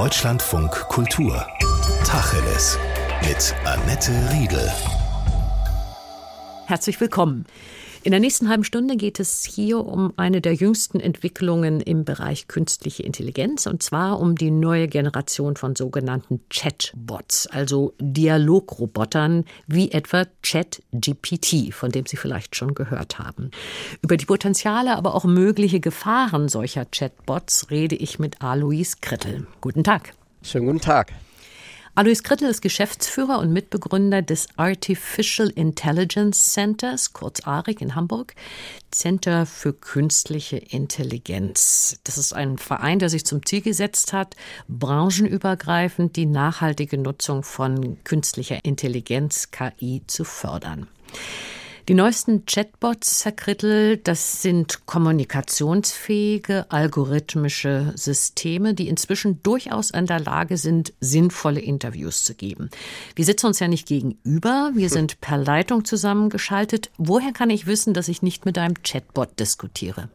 Deutschlandfunk 0.00 0.70
Kultur. 0.88 1.46
Tacheles. 2.06 2.78
Mit 3.20 3.54
Annette 3.66 4.10
Riedel. 4.32 4.72
Herzlich 6.66 6.98
willkommen. 7.02 7.44
In 8.02 8.12
der 8.12 8.20
nächsten 8.20 8.48
halben 8.48 8.64
Stunde 8.64 8.96
geht 8.96 9.20
es 9.20 9.44
hier 9.44 9.84
um 9.84 10.14
eine 10.16 10.40
der 10.40 10.54
jüngsten 10.54 11.00
Entwicklungen 11.00 11.82
im 11.82 12.06
Bereich 12.06 12.48
künstliche 12.48 13.02
Intelligenz, 13.02 13.66
und 13.66 13.82
zwar 13.82 14.20
um 14.20 14.36
die 14.36 14.50
neue 14.50 14.88
Generation 14.88 15.54
von 15.56 15.76
sogenannten 15.76 16.40
Chatbots, 16.48 17.46
also 17.46 17.92
Dialogrobotern 18.00 19.44
wie 19.66 19.92
etwa 19.92 20.24
ChatGPT, 20.42 21.74
von 21.74 21.90
dem 21.90 22.06
Sie 22.06 22.16
vielleicht 22.16 22.56
schon 22.56 22.74
gehört 22.74 23.18
haben. 23.18 23.50
Über 24.00 24.16
die 24.16 24.24
Potenziale, 24.24 24.96
aber 24.96 25.14
auch 25.14 25.24
mögliche 25.24 25.80
Gefahren 25.80 26.48
solcher 26.48 26.86
Chatbots 26.86 27.70
rede 27.70 27.96
ich 27.96 28.18
mit 28.18 28.40
Alois 28.40 28.96
Krittel. 29.02 29.46
Guten 29.60 29.84
Tag. 29.84 30.14
Schönen 30.42 30.66
guten 30.66 30.80
Tag. 30.80 31.12
Alois 31.96 32.22
Krittel 32.22 32.48
ist 32.48 32.62
Geschäftsführer 32.62 33.40
und 33.40 33.52
Mitbegründer 33.52 34.22
des 34.22 34.46
Artificial 34.56 35.48
Intelligence 35.48 36.52
Centers, 36.52 37.12
kurz 37.12 37.44
ARIC 37.44 37.80
in 37.80 37.96
Hamburg, 37.96 38.34
Center 38.92 39.44
für 39.44 39.72
künstliche 39.72 40.56
Intelligenz. 40.56 41.98
Das 42.04 42.16
ist 42.16 42.32
ein 42.32 42.58
Verein, 42.58 43.00
der 43.00 43.08
sich 43.08 43.26
zum 43.26 43.44
Ziel 43.44 43.60
gesetzt 43.60 44.12
hat, 44.12 44.36
branchenübergreifend 44.68 46.14
die 46.14 46.26
nachhaltige 46.26 46.96
Nutzung 46.96 47.42
von 47.42 48.02
künstlicher 48.04 48.64
Intelligenz, 48.64 49.50
KI, 49.50 50.02
zu 50.06 50.24
fördern. 50.24 50.86
Die 51.90 51.96
neuesten 51.96 52.46
Chatbots, 52.46 53.24
Herr 53.24 53.32
Krittel, 53.32 53.96
das 53.96 54.42
sind 54.42 54.86
kommunikationsfähige 54.86 56.66
algorithmische 56.70 57.92
Systeme, 57.96 58.74
die 58.74 58.86
inzwischen 58.86 59.42
durchaus 59.42 59.90
in 59.90 60.06
der 60.06 60.20
Lage 60.20 60.56
sind, 60.56 60.92
sinnvolle 61.00 61.58
Interviews 61.58 62.22
zu 62.22 62.36
geben. 62.36 62.70
Wir 63.16 63.24
sitzen 63.24 63.46
uns 63.46 63.58
ja 63.58 63.66
nicht 63.66 63.88
gegenüber, 63.88 64.70
wir 64.74 64.86
hm. 64.86 64.92
sind 64.92 65.20
per 65.20 65.36
Leitung 65.36 65.84
zusammengeschaltet. 65.84 66.92
Woher 66.96 67.32
kann 67.32 67.50
ich 67.50 67.66
wissen, 67.66 67.92
dass 67.92 68.06
ich 68.06 68.22
nicht 68.22 68.46
mit 68.46 68.56
einem 68.56 68.80
Chatbot 68.84 69.40
diskutiere? 69.40 70.08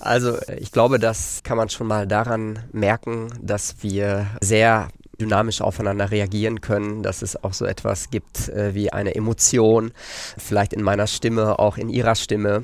Also 0.00 0.36
ich 0.58 0.70
glaube, 0.70 0.98
das 0.98 1.44
kann 1.44 1.56
man 1.56 1.70
schon 1.70 1.86
mal 1.86 2.06
daran 2.06 2.58
merken, 2.72 3.32
dass 3.40 3.76
wir 3.82 4.26
sehr 4.42 4.90
dynamisch 5.20 5.60
aufeinander 5.60 6.10
reagieren 6.10 6.60
können, 6.60 7.02
dass 7.02 7.22
es 7.22 7.42
auch 7.42 7.52
so 7.52 7.64
etwas 7.64 8.10
gibt 8.10 8.48
äh, 8.48 8.74
wie 8.74 8.92
eine 8.92 9.14
Emotion, 9.14 9.92
vielleicht 10.38 10.72
in 10.72 10.82
meiner 10.82 11.06
Stimme, 11.06 11.58
auch 11.58 11.78
in 11.78 11.88
ihrer 11.88 12.14
Stimme, 12.14 12.62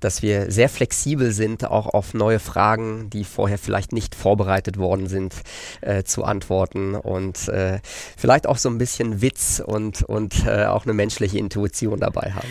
dass 0.00 0.22
wir 0.22 0.50
sehr 0.50 0.68
flexibel 0.68 1.32
sind, 1.32 1.64
auch 1.64 1.86
auf 1.86 2.14
neue 2.14 2.38
Fragen, 2.38 3.10
die 3.10 3.24
vorher 3.24 3.58
vielleicht 3.58 3.92
nicht 3.92 4.14
vorbereitet 4.14 4.78
worden 4.78 5.06
sind, 5.06 5.34
äh, 5.80 6.02
zu 6.04 6.24
antworten 6.24 6.94
und 6.94 7.48
äh, 7.48 7.80
vielleicht 8.16 8.46
auch 8.46 8.58
so 8.58 8.68
ein 8.68 8.78
bisschen 8.78 9.20
Witz 9.22 9.62
und, 9.64 10.02
und 10.02 10.46
äh, 10.46 10.66
auch 10.66 10.84
eine 10.84 10.94
menschliche 10.94 11.38
Intuition 11.38 12.00
dabei 12.00 12.32
haben. 12.32 12.48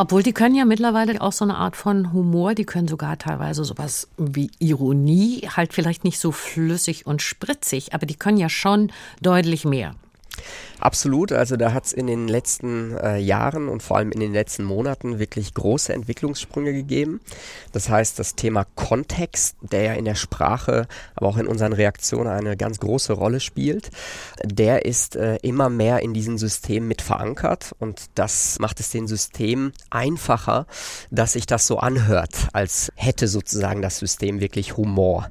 Obwohl 0.00 0.22
die 0.22 0.32
können 0.32 0.54
ja 0.54 0.64
mittlerweile 0.64 1.20
auch 1.20 1.32
so 1.32 1.44
eine 1.44 1.56
Art 1.56 1.76
von 1.76 2.14
Humor, 2.14 2.54
die 2.54 2.64
können 2.64 2.88
sogar 2.88 3.18
teilweise 3.18 3.64
sowas 3.64 4.08
wie 4.16 4.50
Ironie, 4.58 5.46
halt 5.54 5.74
vielleicht 5.74 6.04
nicht 6.04 6.18
so 6.18 6.32
flüssig 6.32 7.04
und 7.04 7.20
spritzig, 7.20 7.92
aber 7.92 8.06
die 8.06 8.14
können 8.14 8.38
ja 8.38 8.48
schon 8.48 8.90
deutlich 9.20 9.66
mehr. 9.66 9.94
Absolut, 10.80 11.32
also 11.32 11.56
da 11.56 11.74
hat 11.74 11.84
es 11.86 11.92
in 11.92 12.06
den 12.06 12.26
letzten 12.26 12.96
äh, 12.96 13.18
Jahren 13.18 13.68
und 13.68 13.82
vor 13.82 13.98
allem 13.98 14.12
in 14.12 14.20
den 14.20 14.32
letzten 14.32 14.64
Monaten 14.64 15.18
wirklich 15.18 15.52
große 15.52 15.92
Entwicklungssprünge 15.92 16.72
gegeben. 16.72 17.20
Das 17.72 17.90
heißt, 17.90 18.18
das 18.18 18.34
Thema 18.34 18.64
Kontext, 18.76 19.56
der 19.60 19.82
ja 19.82 19.92
in 19.92 20.06
der 20.06 20.14
Sprache, 20.14 20.88
aber 21.14 21.28
auch 21.28 21.36
in 21.36 21.46
unseren 21.46 21.74
Reaktionen 21.74 22.28
eine 22.28 22.56
ganz 22.56 22.80
große 22.80 23.12
Rolle 23.12 23.40
spielt, 23.40 23.90
der 24.42 24.86
ist 24.86 25.16
äh, 25.16 25.36
immer 25.42 25.68
mehr 25.68 26.00
in 26.00 26.14
diesen 26.14 26.38
Systemen 26.38 26.88
mit 26.88 27.02
verankert 27.02 27.74
und 27.78 28.06
das 28.14 28.58
macht 28.58 28.80
es 28.80 28.90
den 28.90 29.06
Systemen 29.06 29.72
einfacher, 29.90 30.66
dass 31.10 31.32
sich 31.32 31.44
das 31.44 31.66
so 31.66 31.78
anhört, 31.78 32.48
als 32.54 32.90
hätte 32.94 33.28
sozusagen 33.28 33.82
das 33.82 33.98
System 33.98 34.40
wirklich 34.40 34.78
Humor. 34.78 35.30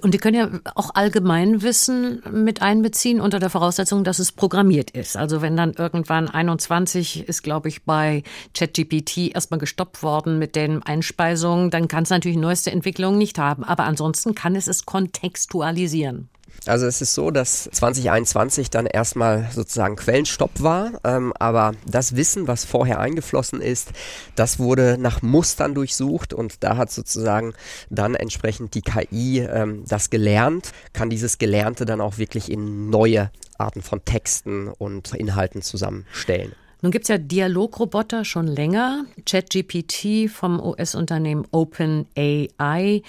Und 0.00 0.12
die 0.12 0.18
können 0.18 0.36
ja 0.36 0.50
auch 0.74 0.94
Allgemeinwissen 0.94 2.22
mit 2.32 2.62
einbeziehen 2.62 3.20
unter 3.20 3.38
der 3.38 3.50
Voraussetzung, 3.50 4.02
dass 4.02 4.18
es 4.18 4.32
programmiert 4.32 4.87
Zeit 4.88 4.96
ist. 4.96 5.16
Also 5.16 5.42
wenn 5.42 5.56
dann 5.56 5.72
irgendwann 5.72 6.28
21 6.28 7.28
ist, 7.28 7.42
glaube 7.42 7.68
ich, 7.68 7.84
bei 7.84 8.22
ChatGPT 8.54 9.34
erstmal 9.34 9.58
gestoppt 9.58 10.02
worden 10.02 10.38
mit 10.38 10.56
den 10.56 10.82
Einspeisungen, 10.82 11.70
dann 11.70 11.88
kann 11.88 12.04
es 12.04 12.10
natürlich 12.10 12.38
neueste 12.38 12.70
Entwicklungen 12.70 13.18
nicht 13.18 13.38
haben. 13.38 13.64
Aber 13.64 13.84
ansonsten 13.84 14.34
kann 14.34 14.56
es 14.56 14.66
es 14.66 14.86
kontextualisieren. 14.86 16.28
Also 16.66 16.86
es 16.86 17.00
ist 17.00 17.14
so, 17.14 17.30
dass 17.30 17.64
2021 17.72 18.70
dann 18.70 18.86
erstmal 18.86 19.48
sozusagen 19.52 19.96
Quellenstopp 19.96 20.60
war, 20.60 20.92
ähm, 21.04 21.32
aber 21.38 21.72
das 21.86 22.16
Wissen, 22.16 22.48
was 22.48 22.64
vorher 22.64 23.00
eingeflossen 23.00 23.60
ist, 23.60 23.90
das 24.34 24.58
wurde 24.58 24.96
nach 24.98 25.22
Mustern 25.22 25.74
durchsucht 25.74 26.34
und 26.34 26.62
da 26.64 26.76
hat 26.76 26.90
sozusagen 26.90 27.54
dann 27.90 28.14
entsprechend 28.14 28.74
die 28.74 28.82
KI 28.82 29.40
ähm, 29.40 29.84
das 29.86 30.10
gelernt, 30.10 30.72
kann 30.92 31.10
dieses 31.10 31.38
Gelernte 31.38 31.86
dann 31.86 32.00
auch 32.00 32.18
wirklich 32.18 32.50
in 32.50 32.90
neue 32.90 33.30
Arten 33.56 33.82
von 33.82 34.04
Texten 34.04 34.68
und 34.68 35.14
Inhalten 35.14 35.62
zusammenstellen. 35.62 36.52
Nun 36.80 36.92
gibt 36.92 37.04
es 37.04 37.08
ja 37.08 37.18
Dialogroboter 37.18 38.24
schon 38.24 38.46
länger. 38.46 39.04
ChatGPT 39.26 40.30
vom 40.30 40.60
US-Unternehmen 40.60 41.44
OpenAI, 41.50 43.02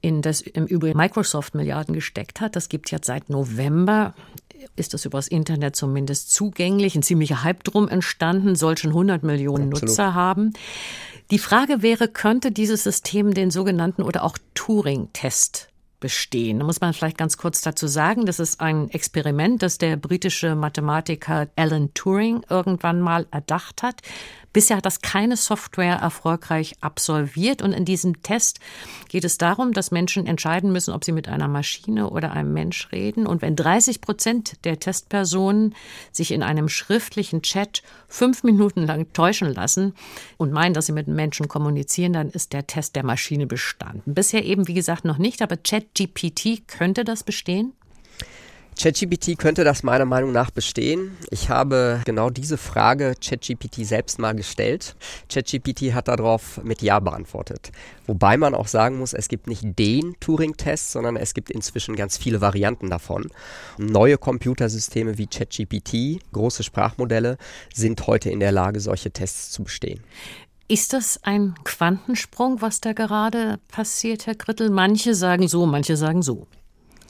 in 0.00 0.22
das 0.22 0.40
im 0.40 0.66
Übrigen 0.66 0.96
Microsoft 0.96 1.54
Milliarden 1.54 1.94
gesteckt 1.94 2.40
hat, 2.40 2.56
das 2.56 2.68
gibt 2.68 2.86
es 2.86 2.90
jetzt 2.92 3.06
seit 3.06 3.30
November. 3.30 4.14
Ist 4.76 4.94
das 4.94 5.04
übers 5.04 5.28
Internet 5.28 5.76
zumindest 5.76 6.32
zugänglich? 6.32 6.96
Ein 6.96 7.02
ziemlicher 7.02 7.42
Hype 7.42 7.64
drum 7.64 7.88
entstanden, 7.88 8.56
soll 8.56 8.76
schon 8.76 8.90
100 8.90 9.22
Millionen 9.22 9.72
Absolut. 9.72 9.90
Nutzer 9.90 10.14
haben. 10.14 10.52
Die 11.30 11.38
Frage 11.38 11.82
wäre, 11.82 12.08
könnte 12.08 12.52
dieses 12.52 12.84
System 12.84 13.34
den 13.34 13.50
sogenannten 13.50 14.02
oder 14.02 14.22
auch 14.22 14.38
Turing-Test 14.54 15.68
bestehen. 15.98 16.58
Da 16.58 16.64
muss 16.64 16.80
man 16.80 16.92
vielleicht 16.92 17.18
ganz 17.18 17.36
kurz 17.36 17.62
dazu 17.62 17.86
sagen, 17.86 18.26
das 18.26 18.38
ist 18.38 18.60
ein 18.60 18.90
Experiment, 18.90 19.62
das 19.62 19.78
der 19.78 19.96
britische 19.96 20.54
Mathematiker 20.54 21.48
Alan 21.56 21.92
Turing 21.94 22.42
irgendwann 22.48 23.00
mal 23.00 23.26
erdacht 23.30 23.82
hat. 23.82 24.02
Bisher 24.56 24.78
hat 24.78 24.86
das 24.86 25.02
keine 25.02 25.36
Software 25.36 25.96
erfolgreich 25.96 26.76
absolviert 26.80 27.60
und 27.60 27.74
in 27.74 27.84
diesem 27.84 28.22
Test 28.22 28.58
geht 29.10 29.26
es 29.26 29.36
darum, 29.36 29.74
dass 29.74 29.90
Menschen 29.90 30.26
entscheiden 30.26 30.72
müssen, 30.72 30.94
ob 30.94 31.04
sie 31.04 31.12
mit 31.12 31.28
einer 31.28 31.46
Maschine 31.46 32.08
oder 32.08 32.32
einem 32.32 32.54
Mensch 32.54 32.90
reden. 32.90 33.26
Und 33.26 33.42
wenn 33.42 33.54
30 33.54 34.00
Prozent 34.00 34.64
der 34.64 34.80
Testpersonen 34.80 35.74
sich 36.10 36.30
in 36.30 36.42
einem 36.42 36.70
schriftlichen 36.70 37.42
Chat 37.42 37.82
fünf 38.08 38.44
Minuten 38.44 38.86
lang 38.86 39.12
täuschen 39.12 39.52
lassen 39.52 39.92
und 40.38 40.52
meinen, 40.52 40.72
dass 40.72 40.86
sie 40.86 40.92
mit 40.92 41.06
Menschen 41.06 41.48
kommunizieren, 41.48 42.14
dann 42.14 42.30
ist 42.30 42.54
der 42.54 42.66
Test 42.66 42.96
der 42.96 43.04
Maschine 43.04 43.46
bestanden. 43.46 44.14
Bisher 44.14 44.42
eben, 44.46 44.68
wie 44.68 44.72
gesagt, 44.72 45.04
noch 45.04 45.18
nicht, 45.18 45.42
aber 45.42 45.58
ChatGPT 45.58 46.66
könnte 46.66 47.04
das 47.04 47.24
bestehen? 47.24 47.74
ChatGPT 48.78 49.38
könnte 49.38 49.64
das 49.64 49.82
meiner 49.82 50.04
Meinung 50.04 50.32
nach 50.32 50.50
bestehen. 50.50 51.16
Ich 51.30 51.48
habe 51.48 52.02
genau 52.04 52.28
diese 52.28 52.58
Frage 52.58 53.14
ChatGPT 53.18 53.86
selbst 53.86 54.18
mal 54.18 54.34
gestellt. 54.34 54.96
ChatGPT 55.32 55.94
hat 55.94 56.08
darauf 56.08 56.62
mit 56.62 56.82
Ja 56.82 57.00
beantwortet. 57.00 57.72
Wobei 58.06 58.36
man 58.36 58.54
auch 58.54 58.68
sagen 58.68 58.98
muss, 58.98 59.14
es 59.14 59.28
gibt 59.28 59.46
nicht 59.46 59.62
den 59.78 60.14
Turing-Test, 60.20 60.92
sondern 60.92 61.16
es 61.16 61.32
gibt 61.32 61.50
inzwischen 61.50 61.96
ganz 61.96 62.18
viele 62.18 62.42
Varianten 62.42 62.90
davon. 62.90 63.30
Neue 63.78 64.18
Computersysteme 64.18 65.16
wie 65.16 65.26
ChatGPT, 65.26 66.20
große 66.32 66.62
Sprachmodelle, 66.62 67.38
sind 67.74 68.06
heute 68.06 68.28
in 68.28 68.40
der 68.40 68.52
Lage, 68.52 68.80
solche 68.80 69.10
Tests 69.10 69.52
zu 69.52 69.64
bestehen. 69.64 70.00
Ist 70.68 70.92
das 70.92 71.22
ein 71.22 71.54
Quantensprung, 71.64 72.60
was 72.60 72.82
da 72.82 72.92
gerade 72.92 73.58
passiert, 73.68 74.26
Herr 74.26 74.34
Krittel? 74.34 74.68
Manche 74.68 75.14
sagen 75.14 75.48
so, 75.48 75.64
manche 75.64 75.96
sagen 75.96 76.20
so. 76.20 76.46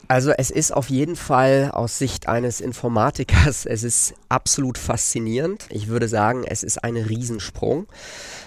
Also 0.09 0.31
es 0.31 0.51
ist 0.51 0.73
auf 0.73 0.89
jeden 0.89 1.17
Fall 1.17 1.73
aus 1.73 1.99
Sicht 1.99 2.29
eines 2.29 2.61
Informatikers, 2.61 3.67
es 3.67 3.83
ist 3.83 4.15
absolut 4.29 4.79
faszinierend. 4.79 5.67
Ich 5.71 5.89
würde 5.89 6.07
sagen, 6.07 6.45
es 6.47 6.63
ist 6.63 6.85
ein 6.85 6.97
Riesensprung. 6.97 7.89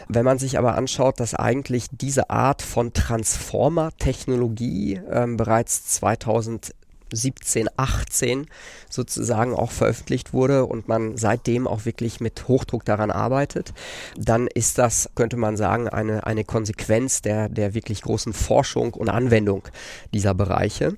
Wenn 0.08 0.24
man 0.24 0.40
sich 0.40 0.58
aber 0.58 0.76
anschaut, 0.76 1.20
dass 1.20 1.36
eigentlich 1.36 1.88
diese 1.92 2.30
Art 2.30 2.62
von 2.62 2.94
Transformer-Technologie 2.94 5.02
ähm, 5.12 5.36
bereits 5.36 5.84
2000 5.86 6.74
17, 7.12 7.70
18 7.78 8.48
sozusagen 8.90 9.54
auch 9.54 9.72
veröffentlicht 9.72 10.34
wurde 10.34 10.66
und 10.66 10.88
man 10.88 11.18
seitdem 11.18 11.68
auch 11.68 11.86
wirklich 11.86 12.20
mit 12.20 12.48
Hochdruck 12.48 12.86
daran 12.86 13.12
arbeitet, 13.12 13.74
dann 14.18 14.48
ist 14.48 14.78
das, 14.78 15.10
könnte 15.16 15.38
man 15.38 15.58
sagen, 15.58 15.90
eine, 15.90 16.26
eine 16.26 16.44
Konsequenz 16.44 17.22
der, 17.22 17.50
der 17.50 17.74
wirklich 17.74 18.02
großen 18.02 18.34
Forschung 18.34 18.94
und 18.94 19.10
Anwendung 19.10 19.68
dieser 20.14 20.34
Bereiche. 20.34 20.98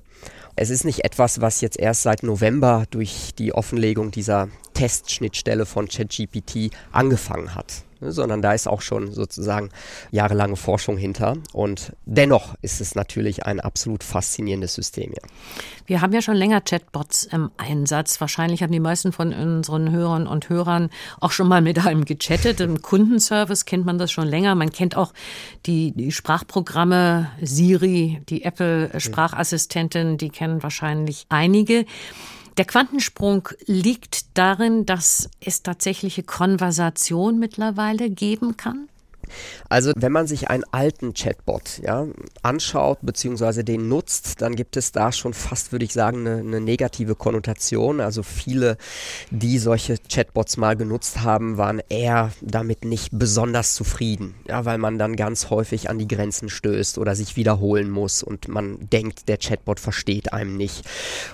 Es 0.54 0.68
ist 0.68 0.84
nicht 0.84 1.04
etwas, 1.04 1.40
was 1.40 1.62
jetzt 1.62 1.78
erst 1.78 2.02
seit 2.02 2.22
November 2.22 2.84
durch 2.90 3.30
die 3.38 3.54
Offenlegung 3.54 4.10
dieser 4.10 4.48
Testschnittstelle 4.74 5.64
von 5.64 5.88
ChatGPT 5.88 6.70
angefangen 6.92 7.54
hat. 7.54 7.84
Ne, 8.02 8.12
sondern 8.12 8.42
da 8.42 8.52
ist 8.52 8.68
auch 8.68 8.82
schon 8.82 9.12
sozusagen 9.12 9.70
jahrelange 10.10 10.56
Forschung 10.56 10.96
hinter. 10.96 11.36
Und 11.52 11.92
dennoch 12.04 12.54
ist 12.60 12.80
es 12.80 12.94
natürlich 12.94 13.46
ein 13.46 13.60
absolut 13.60 14.04
faszinierendes 14.04 14.74
System. 14.74 15.12
Ja. 15.12 15.22
Wir 15.86 16.00
haben 16.00 16.12
ja 16.12 16.22
schon 16.22 16.36
länger 16.36 16.60
Chatbots 16.60 17.24
im 17.24 17.50
Einsatz. 17.56 18.20
Wahrscheinlich 18.20 18.62
haben 18.62 18.72
die 18.72 18.80
meisten 18.80 19.12
von 19.12 19.32
unseren 19.32 19.90
Hörern 19.90 20.26
und 20.26 20.48
Hörern 20.48 20.90
auch 21.20 21.32
schon 21.32 21.48
mal 21.48 21.62
mit 21.62 21.84
einem 21.84 22.04
gechattet. 22.04 22.60
Im 22.60 22.82
Kundenservice 22.82 23.64
kennt 23.64 23.84
man 23.86 23.98
das 23.98 24.12
schon 24.12 24.28
länger. 24.28 24.54
Man 24.54 24.70
kennt 24.70 24.96
auch 24.96 25.12
die, 25.66 25.92
die 25.92 26.12
Sprachprogramme 26.12 27.30
Siri, 27.40 28.22
die 28.28 28.44
Apple-Sprachassistentin, 28.44 30.18
die 30.18 30.30
kennen 30.30 30.62
wahrscheinlich 30.62 31.26
einige. 31.28 31.84
Der 32.58 32.66
Quantensprung 32.66 33.48
liegt 33.64 34.36
darin, 34.36 34.84
dass 34.84 35.30
es 35.40 35.62
tatsächliche 35.62 36.22
Konversation 36.22 37.38
mittlerweile 37.38 38.10
geben 38.10 38.56
kann? 38.58 38.88
Also 39.68 39.92
wenn 39.96 40.12
man 40.12 40.26
sich 40.26 40.48
einen 40.48 40.64
alten 40.70 41.14
Chatbot 41.14 41.80
ja, 41.82 42.06
anschaut 42.42 42.98
bzw. 43.02 43.62
den 43.62 43.88
nutzt, 43.88 44.42
dann 44.42 44.56
gibt 44.56 44.76
es 44.76 44.92
da 44.92 45.12
schon 45.12 45.34
fast, 45.34 45.72
würde 45.72 45.84
ich 45.84 45.92
sagen, 45.92 46.26
eine, 46.26 46.38
eine, 46.38 46.60
negative 46.60 47.14
Konnotation. 47.14 48.00
Also 48.00 48.22
viele, 48.22 48.76
die 49.30 49.58
solche 49.58 49.96
Chatbots 49.98 50.56
mal 50.56 50.76
genutzt 50.76 51.22
haben, 51.22 51.56
waren 51.58 51.80
eher 51.88 52.32
damit 52.40 52.84
nicht 52.84 53.10
besonders 53.12 53.74
zufrieden, 53.74 54.34
ja, 54.48 54.64
weil 54.64 54.78
man 54.78 54.98
dann 54.98 55.16
ganz 55.16 55.50
häufig 55.50 55.90
an 55.90 55.98
die 55.98 56.08
Grenzen 56.08 56.48
stößt 56.48 56.98
oder 56.98 57.14
sich 57.14 57.36
wiederholen 57.36 57.90
muss 57.90 58.22
und 58.22 58.48
man 58.48 58.78
denkt, 58.90 59.28
der 59.28 59.38
Chatbot 59.38 59.80
versteht 59.80 60.32
einem 60.32 60.56
nicht. 60.56 60.84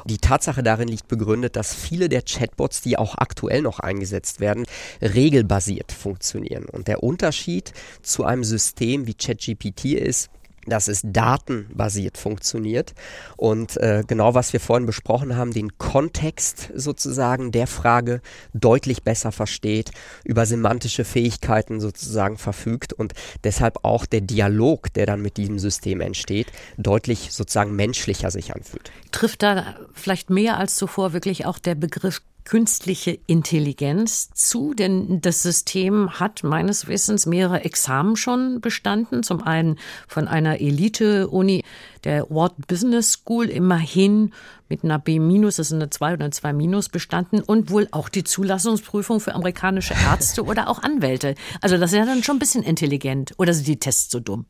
Die 0.05 0.19
Tatsache 0.19 0.63
darin 0.63 0.89
liegt 0.89 1.09
begründet, 1.09 1.57
dass 1.57 1.75
viele 1.75 2.09
der 2.09 2.23
Chatbots, 2.23 2.81
die 2.81 2.99
auch 2.99 3.17
aktuell 3.17 3.63
noch 3.63 3.81
eingesetzt 3.81 4.41
werden, 4.41 4.65
regelbasiert 5.03 5.93
funktionieren. 5.93 6.67
Und 6.67 6.89
der 6.89 7.03
Unterschied 7.03 7.73
zu 8.03 8.25
einem 8.25 8.45
System 8.45 9.07
wie 9.07 9.15
ChatGPT 9.15 9.85
ist, 9.95 10.31
dass 10.69 10.89
es 10.89 11.01
datenbasiert 11.05 12.19
funktioniert 12.19 12.95
und 13.37 13.77
äh, 13.79 14.05
genau 14.07 14.35
was 14.35 14.53
wir 14.53 14.61
vorhin 14.61 14.87
besprochen 14.87 15.37
haben, 15.37 15.53
den 15.53 15.79
Kontext 15.79 16.71
sozusagen 16.75 17.53
der 17.53 17.67
Frage 17.67 18.21
deutlich 18.53 19.03
besser 19.03 19.33
versteht, 19.33 19.91
über 20.25 20.47
semantische 20.47 21.05
Fähigkeiten 21.05 21.81
sozusagen 21.81 22.39
verfügt 22.39 22.93
und 22.93 23.15
deshalb 23.45 23.85
auch 23.85 24.07
der 24.07 24.21
Dialog, 24.21 24.93
der 24.93 25.07
dann 25.07 25.23
mit 25.23 25.37
diesem 25.37 25.59
System 25.59 26.01
entsteht, 26.01 26.49
deutlich 26.77 27.33
sozusagen 27.33 27.75
menschlicher 27.75 28.31
sich 28.31 28.55
anfühlt. 28.55 28.91
Trifft 29.13 29.43
da 29.43 29.77
vielleicht 29.95 30.31
mehr 30.31 30.59
als 30.59 30.77
zuvor 30.77 31.13
wirklich 31.13 31.47
auch 31.47 31.59
der 31.59 31.75
Begriff 31.75 32.23
künstliche 32.49 33.19
Intelligenz 33.27 34.31
zu, 34.33 34.73
denn 34.73 35.21
das 35.21 35.43
System 35.43 36.19
hat 36.19 36.43
meines 36.45 36.89
Wissens 36.89 37.27
mehrere 37.27 37.63
Examen 37.63 38.17
schon 38.17 38.63
bestanden. 38.63 39.23
Zum 39.23 39.43
einen 39.43 39.79
von 40.07 40.27
einer 40.27 40.59
Elite-Uni 40.59 41.63
der 42.05 42.29
Ward 42.31 42.67
Business 42.67 43.13
School 43.13 43.47
immerhin 43.47 44.33
mit 44.69 44.85
einer 44.85 44.99
B-, 44.99 45.19
das 45.43 45.59
ist 45.59 45.73
eine 45.73 45.91
2 45.91 46.15
oder 46.15 46.25
eine 46.25 46.31
2 46.31 46.53
minus 46.53 46.89
bestanden 46.89 47.41
und 47.41 47.71
wohl 47.71 47.89
auch 47.91 48.09
die 48.09 48.25
Zulassungsprüfung 48.25 49.21
für 49.21 49.35
amerikanische 49.35 49.95
Ärzte 49.95 50.45
oder 50.45 50.69
auch 50.69 50.83
Anwälte. 50.83 51.35
Also 51.61 51.79
das 51.79 51.93
ist 51.93 51.99
ja 51.99 52.07
dann 52.07 52.23
schon 52.23 52.37
ein 52.37 52.41
bisschen 52.41 52.63
intelligent. 52.63 53.33
Oder 53.39 53.55
sind 53.55 53.67
die 53.67 53.79
Tests 53.79 54.11
so 54.11 54.21
dumm? 54.21 54.47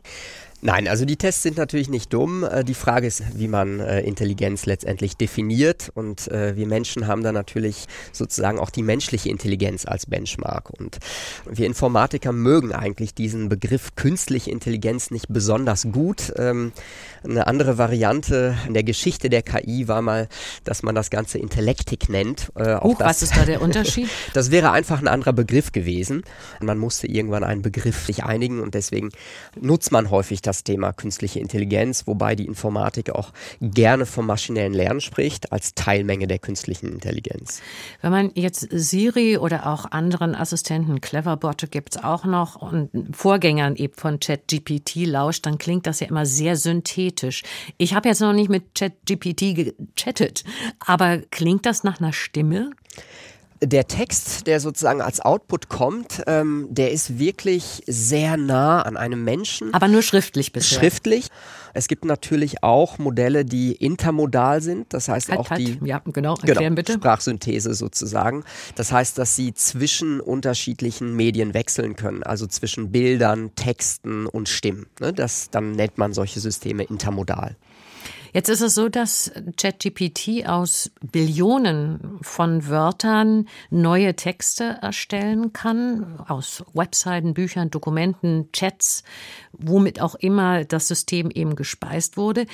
Nein, 0.61 0.89
also 0.89 1.05
die 1.05 1.15
Tests 1.15 1.45
sind 1.45 1.57
natürlich 1.57 1.89
nicht 1.89 2.13
dumm. 2.13 2.43
Äh, 2.43 2.65
die 2.65 2.75
Frage 2.75 3.07
ist, 3.07 3.23
wie 3.39 3.47
man 3.47 3.79
äh, 3.79 4.01
Intelligenz 4.01 4.67
letztendlich 4.67 5.17
definiert. 5.17 5.93
Und 5.95 6.27
äh, 6.29 6.57
wir 6.57 6.67
Menschen 6.67 7.07
haben 7.07 7.23
da 7.23 7.31
natürlich 7.31 7.87
sozusagen 8.11 8.59
auch 8.59 8.71
die 8.71 8.83
menschliche 8.83 9.29
Intelligenz 9.29 9.87
als 9.87 10.07
Benchmark. 10.07 10.71
Und 10.71 10.99
wir 11.49 11.65
Informatiker 11.65 12.33
mögen 12.33 12.73
eigentlich 12.73 13.15
diesen 13.15 13.49
Begriff 13.49 13.95
künstliche 13.95 14.51
Intelligenz 14.51 15.13
nicht 15.13 15.27
besonders 15.29 15.87
gut. 15.93 16.33
Eine 17.25 17.47
andere 17.47 17.79
Variante 17.79 18.57
in 18.67 18.75
der 18.75 18.85
Geschichte 18.85 19.29
der 19.29 19.43
KI 19.43 19.89
war 19.89 20.03
mal, 20.03 20.29
dass 20.65 20.83
man 20.83 20.95
das 20.95 21.11
Ganze 21.11 21.39
Intellektik 21.39 22.09
nennt. 22.09 22.51
Huch, 22.57 23.01
was 23.01 23.23
ist 23.23 23.37
da 23.37 23.45
der 23.45 23.63
Unterschied? 23.69 24.09
das 24.35 24.51
wäre 24.51 24.71
einfach 24.71 25.01
ein 25.01 25.09
anderer 25.09 25.33
Begriff 25.33 25.73
gewesen. 25.73 26.23
Man 26.61 26.79
musste 26.79 27.07
irgendwann 27.07 27.45
einen 27.45 27.63
Begriff 27.63 28.07
sich 28.07 28.25
einigen 28.25 28.61
und 28.61 28.75
deswegen 28.75 29.11
nutzt 29.61 29.93
man 29.93 30.11
häufig 30.11 30.43
das 30.43 30.65
Thema 30.65 30.93
künstliche 30.93 31.41
Intelligenz, 31.41 32.07
wobei 32.07 32.35
die 32.35 32.47
Informatik 32.47 33.11
auch 33.11 33.33
gerne 33.61 34.07
vom 34.07 34.27
maschinellen 34.27 34.75
Lernen 34.75 35.01
spricht 35.01 35.53
als 35.53 35.75
Teilmenge 35.75 36.27
der 36.27 36.39
künstlichen 36.39 36.93
Intelligenz. 36.93 37.61
Wenn 38.01 38.13
man 38.13 38.31
jetzt 38.35 38.69
Siri 38.71 39.39
oder 39.39 39.67
auch 39.67 39.91
anderen 39.91 40.35
Assistenten, 40.35 41.01
Cleverbot 41.01 41.71
gibt 41.71 41.97
es 41.97 42.05
auch 42.05 42.25
noch 42.25 42.57
und 42.57 42.91
Vorgängern 43.13 43.77
eben 43.77 43.95
von 43.95 44.21
ChatGPT 44.21 45.07
lauscht, 45.07 45.47
dann 45.47 45.59
klingt 45.59 45.87
das 45.87 46.01
ja 46.01 46.09
immer 46.09 46.27
sehr 46.27 46.57
synthetisch. 46.57 47.08
Ich 47.77 47.95
habe 47.95 48.09
jetzt 48.09 48.21
noch 48.21 48.33
nicht 48.33 48.51
mit 48.51 48.75
ChatGPT 48.75 49.55
gechattet, 49.55 50.45
aber 50.81 51.19
klingt 51.31 51.67
das 51.67 51.85
nach 51.85 52.01
einer 52.01 52.13
Stimme? 52.13 52.71
Der 53.61 53.89
Text, 53.89 54.47
der 54.47 54.61
sozusagen 54.61 55.01
als 55.01 55.21
Output 55.21 55.69
kommt, 55.69 56.23
ähm, 56.27 56.69
der 56.71 56.93
ist 56.93 57.19
wirklich 57.19 57.83
sehr 57.87 58.37
nah 58.37 58.83
an 58.83 58.97
einem 58.97 59.25
Menschen. 59.25 59.75
Aber 59.75 59.89
nur 59.89 60.03
schriftlich 60.03 60.53
bisher. 60.53 60.79
Schriftlich. 60.79 61.29
Es 61.75 61.87
gibt 61.89 62.05
natürlich 62.05 62.63
auch 62.63 62.99
Modelle, 62.99 63.45
die 63.45 63.73
intermodal 63.73 64.61
sind. 64.63 64.93
Das 64.93 65.09
heißt 65.09 65.29
halt, 65.29 65.41
auch 65.41 65.51
halt. 65.51 65.61
die 65.61 65.79
ja, 65.85 66.01
genau, 66.05 66.35
erklären 66.35 66.59
genau, 66.59 66.75
bitte. 66.75 66.93
Sprachsynthese 66.95 67.75
sozusagen. 67.75 68.45
Das 68.75 68.93
heißt, 68.93 69.19
dass 69.19 69.37
sie 69.37 69.55
zwischen 69.55 70.21
unterschiedlichen 70.21 71.15
Medien 71.15 71.55
wechseln 71.55 71.97
können, 71.97 72.23
also 72.23 72.47
zwischen 72.47 72.91
Bildern, 72.91 73.55
Texten 73.55 74.27
und 74.27 74.49
Stimmen. 74.49 74.87
Ne? 75.01 75.13
Das, 75.13 75.51
dann 75.51 75.73
nennt 75.73 75.99
man 75.99 76.13
solche 76.13 76.41
Systeme 76.41 76.85
intermodal. 76.85 77.57
Jetzt 78.33 78.49
ist 78.49 78.61
es 78.61 78.75
so, 78.75 78.89
dass 78.89 79.33
ChatGPT 79.57 80.47
aus 80.47 80.91
Billionen 81.01 82.19
von 82.21 82.69
Wörtern 82.69 83.49
neue 83.71 84.15
Texte 84.15 84.79
erstellen 84.83 85.53
kann, 85.53 86.21
aus 86.29 86.65
Webseiten, 86.75 87.35
Büchern, 87.35 87.71
Dokumenten, 87.71 88.51
Chats, 88.53 89.03
womit 89.53 90.01
auch 90.01 90.15
immer 90.15 90.65
das 90.65 90.89
System 90.89 91.31
eben 91.31 91.57
gespeist 91.57 92.17
wurde. 92.17 92.47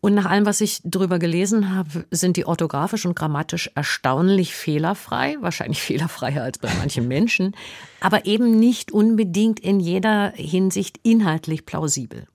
Und 0.00 0.14
nach 0.14 0.26
allem, 0.26 0.46
was 0.46 0.60
ich 0.60 0.80
darüber 0.82 1.20
gelesen 1.20 1.72
habe, 1.72 2.06
sind 2.10 2.36
die 2.36 2.44
orthografisch 2.44 3.06
und 3.06 3.14
grammatisch 3.14 3.70
erstaunlich 3.76 4.52
fehlerfrei, 4.52 5.36
wahrscheinlich 5.40 5.80
fehlerfreier 5.82 6.42
als 6.42 6.58
bei 6.58 6.74
manchen 6.74 7.06
Menschen, 7.06 7.54
aber 8.00 8.26
eben 8.26 8.58
nicht 8.58 8.90
unbedingt 8.90 9.60
in 9.60 9.78
jeder 9.78 10.32
Hinsicht 10.34 10.98
inhaltlich 11.04 11.66
plausibel. 11.66 12.26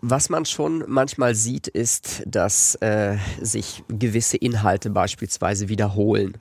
Was 0.00 0.28
man 0.28 0.44
schon 0.44 0.84
manchmal 0.86 1.34
sieht, 1.34 1.66
ist, 1.66 2.22
dass 2.24 2.76
äh, 2.76 3.16
sich 3.40 3.82
gewisse 3.88 4.36
Inhalte 4.36 4.90
beispielsweise 4.90 5.68
wiederholen. 5.68 6.34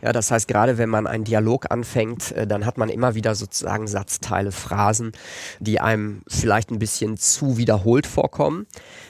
Ja, 0.00 0.12
das 0.12 0.30
heißt, 0.30 0.48
gerade 0.48 0.78
wenn 0.78 0.88
man 0.88 1.06
einen 1.06 1.24
Dialog 1.24 1.70
anfängt, 1.70 2.32
äh, 2.32 2.46
dann 2.46 2.64
hat 2.64 2.78
man 2.78 2.88
immer 2.88 3.14
wieder 3.14 3.34
sozusagen 3.34 3.88
Satzteile, 3.88 4.52
Phrasen, 4.52 5.12
die 5.60 5.80
einem 5.80 6.22
vielleicht 6.28 6.70
ein 6.70 6.78
bisschen 6.78 7.18
zu 7.18 7.58
wiederholt 7.58 8.06
vorkommen. 8.06 8.66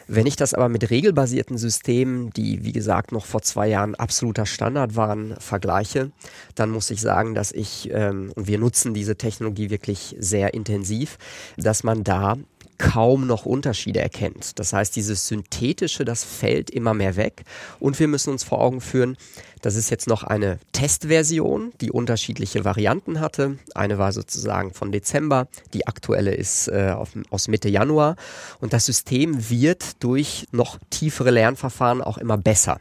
Wenn 0.08 0.26
ich 0.26 0.36
das 0.36 0.54
aber 0.54 0.68
mit 0.68 0.90
regelbasierten 0.90 1.56
Systemen, 1.56 2.30
die 2.30 2.64
wie 2.64 2.72
gesagt 2.72 3.12
noch 3.12 3.26
vor 3.26 3.42
zwei 3.42 3.68
Jahren 3.68 3.94
absoluter 3.94 4.44
Standard 4.44 4.96
waren, 4.96 5.36
vergleiche, 5.38 6.10
dann 6.56 6.70
muss 6.70 6.90
ich 6.90 7.00
sagen, 7.00 7.34
dass 7.34 7.52
ich, 7.52 7.90
ähm, 7.92 8.32
und 8.34 8.48
wir 8.48 8.58
nutzen 8.58 8.92
diese 8.92 9.16
Technologie 9.16 9.70
wirklich 9.70 10.16
sehr 10.18 10.52
intensiv, 10.52 11.16
dass 11.56 11.84
man 11.84 12.04
da 12.04 12.36
kaum 12.78 13.26
noch 13.26 13.46
Unterschiede 13.46 14.00
erkennt. 14.00 14.58
Das 14.58 14.72
heißt, 14.72 14.94
dieses 14.96 15.26
Synthetische, 15.26 16.04
das 16.04 16.24
fällt 16.24 16.70
immer 16.70 16.94
mehr 16.94 17.16
weg 17.16 17.44
und 17.80 17.98
wir 17.98 18.08
müssen 18.08 18.30
uns 18.30 18.44
vor 18.44 18.60
Augen 18.60 18.80
führen, 18.80 19.16
das 19.62 19.76
ist 19.76 19.88
jetzt 19.88 20.06
noch 20.06 20.24
eine 20.24 20.58
Testversion, 20.72 21.72
die 21.80 21.90
unterschiedliche 21.90 22.66
Varianten 22.66 23.20
hatte. 23.20 23.58
Eine 23.74 23.96
war 23.96 24.12
sozusagen 24.12 24.74
von 24.74 24.92
Dezember, 24.92 25.48
die 25.72 25.86
aktuelle 25.86 26.34
ist 26.34 26.68
äh, 26.68 26.92
auf, 26.94 27.12
aus 27.30 27.48
Mitte 27.48 27.70
Januar 27.70 28.16
und 28.60 28.74
das 28.74 28.84
System 28.84 29.48
wird 29.48 30.02
durch 30.02 30.46
noch 30.52 30.78
tiefere 30.90 31.30
Lernverfahren 31.30 32.02
auch 32.02 32.18
immer 32.18 32.36
besser. 32.36 32.78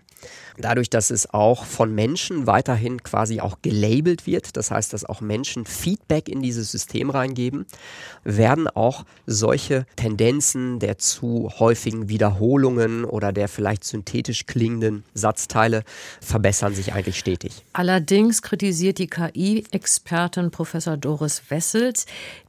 Dadurch, 0.57 0.89
dass 0.89 1.09
es 1.09 1.33
auch 1.33 1.65
von 1.65 1.93
Menschen 1.93 2.47
weiterhin 2.47 3.01
quasi 3.01 3.41
auch 3.41 3.57
gelabelt 3.61 4.27
wird, 4.27 4.55
das 4.55 4.71
heißt, 4.71 4.93
dass 4.93 5.05
auch 5.05 5.21
Menschen 5.21 5.65
Feedback 5.65 6.29
in 6.29 6.41
dieses 6.41 6.71
System 6.71 7.09
reingeben, 7.09 7.65
werden 8.23 8.67
auch 8.67 9.05
solche 9.25 9.85
Tendenzen 9.95 10.79
der 10.79 10.97
zu 10.97 11.51
häufigen 11.59 12.09
Wiederholungen 12.09 13.05
oder 13.05 13.31
der 13.31 13.47
vielleicht 13.47 13.83
synthetisch 13.83 14.45
klingenden 14.45 15.03
Satzteile 15.13 15.83
verbessern 16.21 16.75
sich 16.75 16.93
eigentlich 16.93 17.17
stetig. 17.17 17.63
Allerdings 17.73 18.41
kritisiert 18.41 18.99
die 18.99 19.07
KI-Expertin 19.07 20.51
Professor 20.51 20.97
Doris 20.97 21.43
Wessels, 21.49 22.05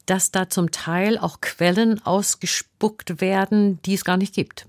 dass 0.07 0.31
da 0.31 0.49
zum 0.49 0.71
Teil 0.71 1.19
auch 1.19 1.41
Quellen 1.41 2.05
ausgespuckt 2.05 3.21
werden, 3.21 3.81
die 3.85 3.95
es 3.95 4.05
gar 4.05 4.17
nicht 4.17 4.35
gibt. 4.35 4.67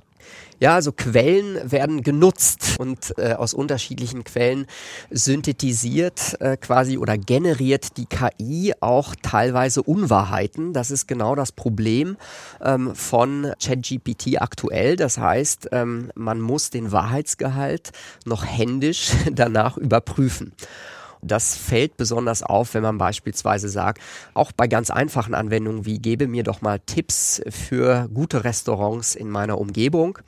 Ja, 0.59 0.75
also 0.75 0.93
Quellen 0.93 1.69
werden 1.69 2.01
genutzt 2.01 2.75
und 2.79 3.13
äh, 3.17 3.33
aus 3.33 3.53
unterschiedlichen 3.53 4.23
Quellen 4.23 4.67
synthetisiert 5.11 6.39
äh, 6.39 6.55
quasi 6.55 6.97
oder 6.97 7.17
generiert 7.17 7.97
die 7.97 8.05
KI 8.05 8.73
auch 8.79 9.15
teilweise 9.21 9.83
Unwahrheiten. 9.83 10.71
Das 10.71 10.91
ist 10.91 11.07
genau 11.07 11.35
das 11.35 11.51
Problem 11.51 12.15
ähm, 12.61 12.95
von 12.95 13.51
ChatGPT 13.61 14.41
aktuell. 14.41 14.95
Das 14.95 15.17
heißt, 15.17 15.69
ähm, 15.73 16.11
man 16.15 16.39
muss 16.39 16.69
den 16.69 16.91
Wahrheitsgehalt 16.93 17.91
noch 18.25 18.45
händisch 18.45 19.11
danach 19.31 19.75
überprüfen. 19.75 20.53
Das 21.25 21.55
fällt 21.55 21.97
besonders 21.97 22.43
auf, 22.43 22.73
wenn 22.73 22.83
man 22.83 22.97
beispielsweise 22.97 23.69
sagt, 23.69 24.01
auch 24.33 24.51
bei 24.51 24.67
ganz 24.67 24.89
einfachen 24.89 25.33
Anwendungen 25.33 25.85
wie 25.85 25.99
gebe 25.99 26.27
mir 26.27 26.43
doch 26.43 26.61
mal 26.61 26.79
Tipps 26.79 27.41
für 27.49 28.09
gute 28.13 28.43
Restaurants 28.43 29.15
in 29.15 29.29
meiner 29.29 29.57
Umgebung 29.57 30.19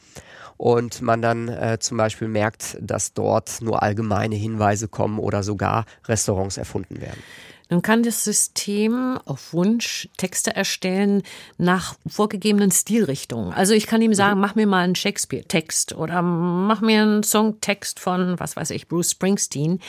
und 0.57 1.01
man 1.01 1.21
dann 1.21 1.47
äh, 1.49 1.77
zum 1.79 1.97
Beispiel 1.97 2.27
merkt, 2.27 2.77
dass 2.81 3.13
dort 3.13 3.61
nur 3.61 3.83
allgemeine 3.83 4.35
Hinweise 4.35 4.87
kommen 4.87 5.19
oder 5.19 5.43
sogar 5.43 5.85
Restaurants 6.07 6.57
erfunden 6.57 6.99
werden. 6.99 7.21
Nun 7.69 7.81
kann 7.81 8.01
das 8.01 8.23
System 8.23 9.19
auf 9.25 9.51
Wunsch 9.53 10.07
Texte 10.17 10.55
erstellen 10.55 11.23
nach 11.57 11.95
vorgegebenen 12.07 12.71
Stilrichtungen. 12.71 13.53
Also 13.53 13.73
ich 13.73 13.87
kann 13.87 14.01
ihm 14.01 14.13
sagen, 14.13 14.35
mhm. 14.35 14.41
mach 14.41 14.55
mir 14.55 14.67
mal 14.67 14.83
einen 14.83 14.95
Shakespeare-Text 14.95 15.93
oder 15.95 16.21
mach 16.21 16.81
mir 16.81 17.01
einen 17.01 17.23
Songtext 17.23 17.99
von, 17.99 18.39
was 18.39 18.55
weiß 18.55 18.69
ich, 18.71 18.87
Bruce 18.87 19.11
Springsteen. 19.11 19.81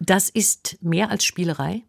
Das 0.00 0.30
ist 0.30 0.78
mehr 0.80 1.10
als 1.10 1.24
Spielerei? 1.24 1.82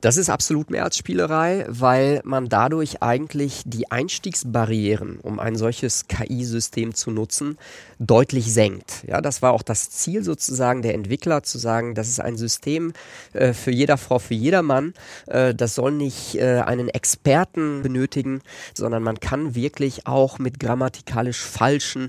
Das 0.00 0.16
ist 0.16 0.30
absolut 0.30 0.70
mehr 0.70 0.84
als 0.84 0.96
Spielerei, 0.96 1.66
weil 1.68 2.20
man 2.24 2.48
dadurch 2.48 3.02
eigentlich 3.02 3.62
die 3.66 3.90
Einstiegsbarrieren, 3.90 5.20
um 5.20 5.38
ein 5.38 5.56
solches 5.56 6.06
KI-System 6.08 6.94
zu 6.94 7.10
nutzen, 7.10 7.58
deutlich 7.98 8.52
senkt. 8.52 9.04
Ja, 9.06 9.20
das 9.20 9.42
war 9.42 9.52
auch 9.52 9.62
das 9.62 9.90
Ziel 9.90 10.22
sozusagen 10.22 10.80
der 10.80 10.94
Entwickler, 10.94 11.42
zu 11.42 11.58
sagen, 11.58 11.94
das 11.94 12.08
ist 12.08 12.20
ein 12.20 12.38
System 12.38 12.94
äh, 13.34 13.52
für 13.52 13.72
jeder 13.72 13.98
Frau, 13.98 14.18
für 14.18 14.34
jedermann. 14.34 14.94
Äh, 15.26 15.54
das 15.54 15.74
soll 15.74 15.92
nicht 15.92 16.36
äh, 16.36 16.60
einen 16.60 16.88
Experten 16.88 17.82
benötigen, 17.82 18.40
sondern 18.72 19.02
man 19.02 19.20
kann 19.20 19.54
wirklich 19.54 20.06
auch 20.06 20.38
mit 20.38 20.60
grammatikalisch 20.60 21.40
falschen 21.40 22.08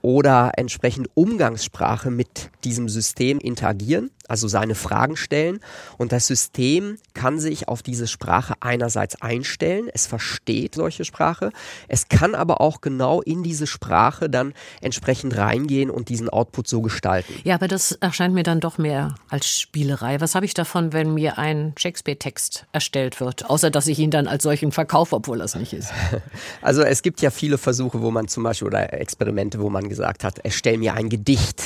oder 0.00 0.52
entsprechend 0.56 1.08
Umgangssprache 1.14 2.10
mit 2.10 2.50
diesem 2.62 2.88
System 2.88 3.38
interagieren 3.38 4.10
also 4.28 4.48
seine 4.48 4.74
Fragen 4.74 5.16
stellen 5.16 5.60
und 5.98 6.12
das 6.12 6.26
System 6.26 6.98
kann 7.14 7.38
sich 7.40 7.68
auf 7.68 7.82
diese 7.82 8.06
Sprache 8.06 8.54
einerseits 8.60 9.20
einstellen, 9.20 9.88
es 9.92 10.06
versteht 10.06 10.74
solche 10.74 11.04
Sprache, 11.04 11.50
es 11.88 12.08
kann 12.08 12.34
aber 12.34 12.60
auch 12.60 12.80
genau 12.80 13.20
in 13.20 13.42
diese 13.42 13.66
Sprache 13.66 14.30
dann 14.30 14.54
entsprechend 14.80 15.36
reingehen 15.36 15.90
und 15.90 16.08
diesen 16.08 16.28
Output 16.28 16.68
so 16.68 16.82
gestalten. 16.82 17.32
Ja, 17.44 17.54
aber 17.56 17.68
das 17.68 17.92
erscheint 17.92 18.34
mir 18.34 18.42
dann 18.42 18.60
doch 18.60 18.78
mehr 18.78 19.14
als 19.28 19.48
Spielerei. 19.48 20.20
Was 20.20 20.34
habe 20.34 20.46
ich 20.46 20.54
davon, 20.54 20.92
wenn 20.92 21.14
mir 21.14 21.38
ein 21.38 21.74
Shakespeare-Text 21.76 22.66
erstellt 22.72 23.20
wird, 23.20 23.48
außer 23.48 23.70
dass 23.70 23.86
ich 23.86 23.98
ihn 23.98 24.10
dann 24.10 24.26
als 24.26 24.42
solchen 24.42 24.72
verkaufe, 24.72 25.16
obwohl 25.16 25.38
das 25.38 25.54
nicht 25.54 25.72
ist? 25.72 25.92
Also 26.60 26.82
es 26.82 27.02
gibt 27.02 27.20
ja 27.22 27.30
viele 27.30 27.58
Versuche, 27.58 28.02
wo 28.02 28.10
man 28.10 28.28
zum 28.28 28.44
Beispiel 28.44 28.68
oder 28.68 28.92
Experimente, 28.92 29.58
wo 29.60 29.68
man 29.68 29.88
gesagt 29.88 30.22
hat, 30.22 30.38
erstell 30.38 30.78
mir 30.78 30.94
ein 30.94 31.08
Gedicht. 31.08 31.60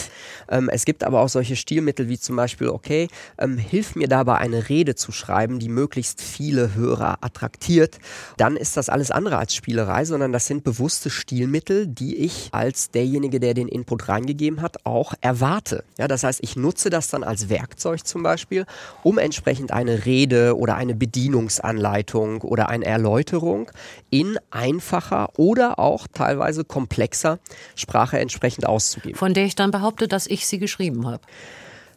Ähm, 0.48 0.68
es 0.70 0.84
gibt 0.84 1.04
aber 1.04 1.20
auch 1.20 1.28
solche 1.28 1.56
Stilmittel 1.56 2.08
wie 2.08 2.18
zum 2.18 2.36
Beispiel 2.36 2.45
Beispiel, 2.46 2.68
okay, 2.68 3.08
ähm, 3.38 3.58
hilf 3.58 3.96
mir 3.96 4.06
dabei 4.06 4.36
eine 4.36 4.68
Rede 4.68 4.94
zu 4.94 5.10
schreiben, 5.10 5.58
die 5.58 5.68
möglichst 5.68 6.22
viele 6.22 6.76
Hörer 6.76 7.18
attraktiert, 7.20 7.98
dann 8.36 8.56
ist 8.56 8.76
das 8.76 8.88
alles 8.88 9.10
andere 9.10 9.38
als 9.38 9.52
Spielerei, 9.52 10.04
sondern 10.04 10.32
das 10.32 10.46
sind 10.46 10.62
bewusste 10.62 11.10
Stilmittel, 11.10 11.88
die 11.88 12.14
ich 12.14 12.50
als 12.52 12.92
derjenige, 12.92 13.40
der 13.40 13.54
den 13.54 13.66
Input 13.66 14.08
reingegeben 14.08 14.62
hat, 14.62 14.86
auch 14.86 15.14
erwarte. 15.20 15.82
Ja, 15.98 16.06
das 16.06 16.22
heißt, 16.22 16.38
ich 16.40 16.54
nutze 16.54 16.88
das 16.88 17.08
dann 17.08 17.24
als 17.24 17.48
Werkzeug 17.48 18.06
zum 18.06 18.22
Beispiel, 18.22 18.64
um 19.02 19.18
entsprechend 19.18 19.72
eine 19.72 20.04
Rede 20.04 20.56
oder 20.56 20.76
eine 20.76 20.94
Bedienungsanleitung 20.94 22.42
oder 22.42 22.68
eine 22.68 22.84
Erläuterung 22.84 23.72
in 24.10 24.38
einfacher 24.52 25.30
oder 25.36 25.80
auch 25.80 26.06
teilweise 26.06 26.62
komplexer 26.62 27.40
Sprache 27.74 28.20
entsprechend 28.20 28.66
auszugeben. 28.66 29.18
Von 29.18 29.34
der 29.34 29.46
ich 29.46 29.56
dann 29.56 29.72
behaupte, 29.72 30.06
dass 30.06 30.28
ich 30.28 30.46
sie 30.46 30.60
geschrieben 30.60 31.08
habe. 31.08 31.22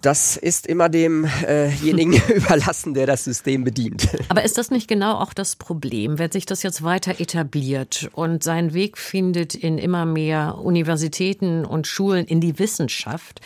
Das 0.01 0.37
ist 0.37 0.65
immer 0.65 0.87
demjenigen 0.87 2.13
äh 2.13 2.33
überlassen, 2.35 2.93
der 2.93 3.05
das 3.05 3.25
System 3.25 3.65
bedient. 3.65 4.07
Aber 4.29 4.43
ist 4.43 4.57
das 4.57 4.71
nicht 4.71 4.87
genau 4.87 5.15
auch 5.15 5.33
das 5.33 5.57
Problem, 5.57 6.17
wenn 6.17 6.31
sich 6.31 6.45
das 6.45 6.63
jetzt 6.63 6.83
weiter 6.83 7.19
etabliert 7.19 8.09
und 8.13 8.41
seinen 8.41 8.73
Weg 8.73 8.97
findet 8.97 9.55
in 9.55 9.77
immer 9.77 10.05
mehr 10.05 10.57
Universitäten 10.57 11.65
und 11.65 11.85
Schulen 11.85 12.25
in 12.25 12.39
die 12.39 12.59
Wissenschaft? 12.59 13.41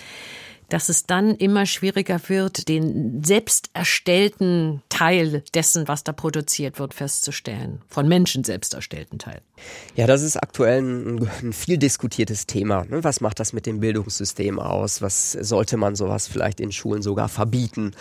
Dass 0.73 0.89
es 0.89 1.05
dann 1.05 1.35
immer 1.35 1.67
schwieriger 1.67 2.19
wird, 2.29 2.67
den 2.67 3.23
selbst 3.23 3.69
erstellten 3.73 4.81
Teil 4.89 5.43
dessen, 5.53 5.87
was 5.87 6.03
da 6.03 6.13
produziert 6.13 6.79
wird, 6.79 6.95
festzustellen. 6.95 7.83
Von 7.87 8.07
Menschen 8.07 8.43
selbst 8.43 8.73
erstellten 8.73 9.19
Teil. 9.19 9.41
Ja, 9.95 10.07
das 10.07 10.23
ist 10.23 10.35
aktuell 10.35 10.81
ein, 10.81 11.29
ein 11.43 11.53
viel 11.53 11.77
diskutiertes 11.77 12.47
Thema. 12.47 12.85
Ne? 12.85 13.03
Was 13.03 13.21
macht 13.21 13.39
das 13.39 13.53
mit 13.53 13.67
dem 13.67 13.81
Bildungssystem 13.81 14.57
aus? 14.57 15.03
Was 15.03 15.33
sollte 15.33 15.77
man 15.77 15.95
sowas 15.95 16.27
vielleicht 16.27 16.59
in 16.59 16.71
Schulen 16.71 17.03
sogar 17.03 17.29
verbieten? 17.29 17.91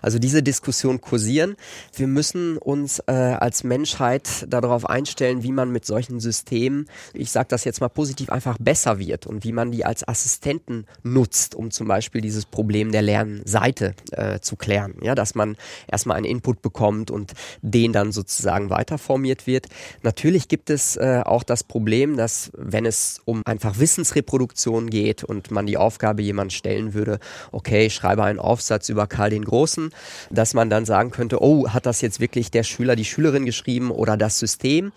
Also 0.00 0.18
diese 0.18 0.42
Diskussion 0.42 1.02
kursieren. 1.02 1.56
Wir 1.94 2.06
müssen 2.06 2.56
uns 2.56 3.00
äh, 3.00 3.12
als 3.12 3.62
Menschheit 3.62 4.46
darauf 4.48 4.88
einstellen, 4.88 5.42
wie 5.42 5.52
man 5.52 5.70
mit 5.70 5.84
solchen 5.84 6.18
Systemen, 6.18 6.88
ich 7.12 7.30
sage 7.30 7.48
das 7.50 7.64
jetzt 7.64 7.82
mal 7.82 7.90
positiv, 7.90 8.30
einfach 8.30 8.56
besser 8.58 8.98
wird 8.98 9.26
und 9.26 9.44
wie 9.44 9.52
man 9.52 9.70
die 9.70 9.84
als 9.84 10.08
Assistenten 10.08 10.86
nutzt, 11.02 11.54
um 11.54 11.70
zum 11.70 11.88
Beispiel 11.88 12.21
dieses 12.22 12.46
Problem 12.46 12.92
der 12.92 13.02
Lernseite 13.02 13.94
äh, 14.12 14.40
zu 14.40 14.56
klären. 14.56 14.94
Ja, 15.02 15.14
dass 15.14 15.34
man 15.34 15.56
erstmal 15.86 16.16
einen 16.16 16.26
Input 16.26 16.62
bekommt 16.62 17.10
und 17.10 17.32
den 17.60 17.92
dann 17.92 18.12
sozusagen 18.12 18.70
weiterformiert 18.70 19.46
wird. 19.46 19.66
Natürlich 20.02 20.48
gibt 20.48 20.70
es 20.70 20.96
äh, 20.96 21.22
auch 21.24 21.42
das 21.42 21.64
Problem, 21.64 22.16
dass 22.16 22.50
wenn 22.56 22.86
es 22.86 23.20
um 23.24 23.42
einfach 23.44 23.78
Wissensreproduktion 23.78 24.88
geht 24.88 25.24
und 25.24 25.50
man 25.50 25.66
die 25.66 25.76
Aufgabe 25.76 26.22
jemand 26.22 26.52
stellen 26.52 26.94
würde, 26.94 27.18
okay, 27.50 27.90
schreibe 27.90 28.24
einen 28.24 28.38
Aufsatz 28.38 28.88
über 28.88 29.06
Karl 29.06 29.30
den 29.30 29.44
Großen, 29.44 29.90
dass 30.30 30.54
man 30.54 30.70
dann 30.70 30.84
sagen 30.84 31.10
könnte, 31.10 31.42
oh, 31.42 31.68
hat 31.68 31.86
das 31.86 32.00
jetzt 32.00 32.20
wirklich 32.20 32.50
der 32.50 32.62
Schüler, 32.62 32.96
die 32.96 33.04
Schülerin 33.04 33.44
geschrieben 33.44 33.90
oder 33.90 34.16
das 34.16 34.38
System? 34.38 34.92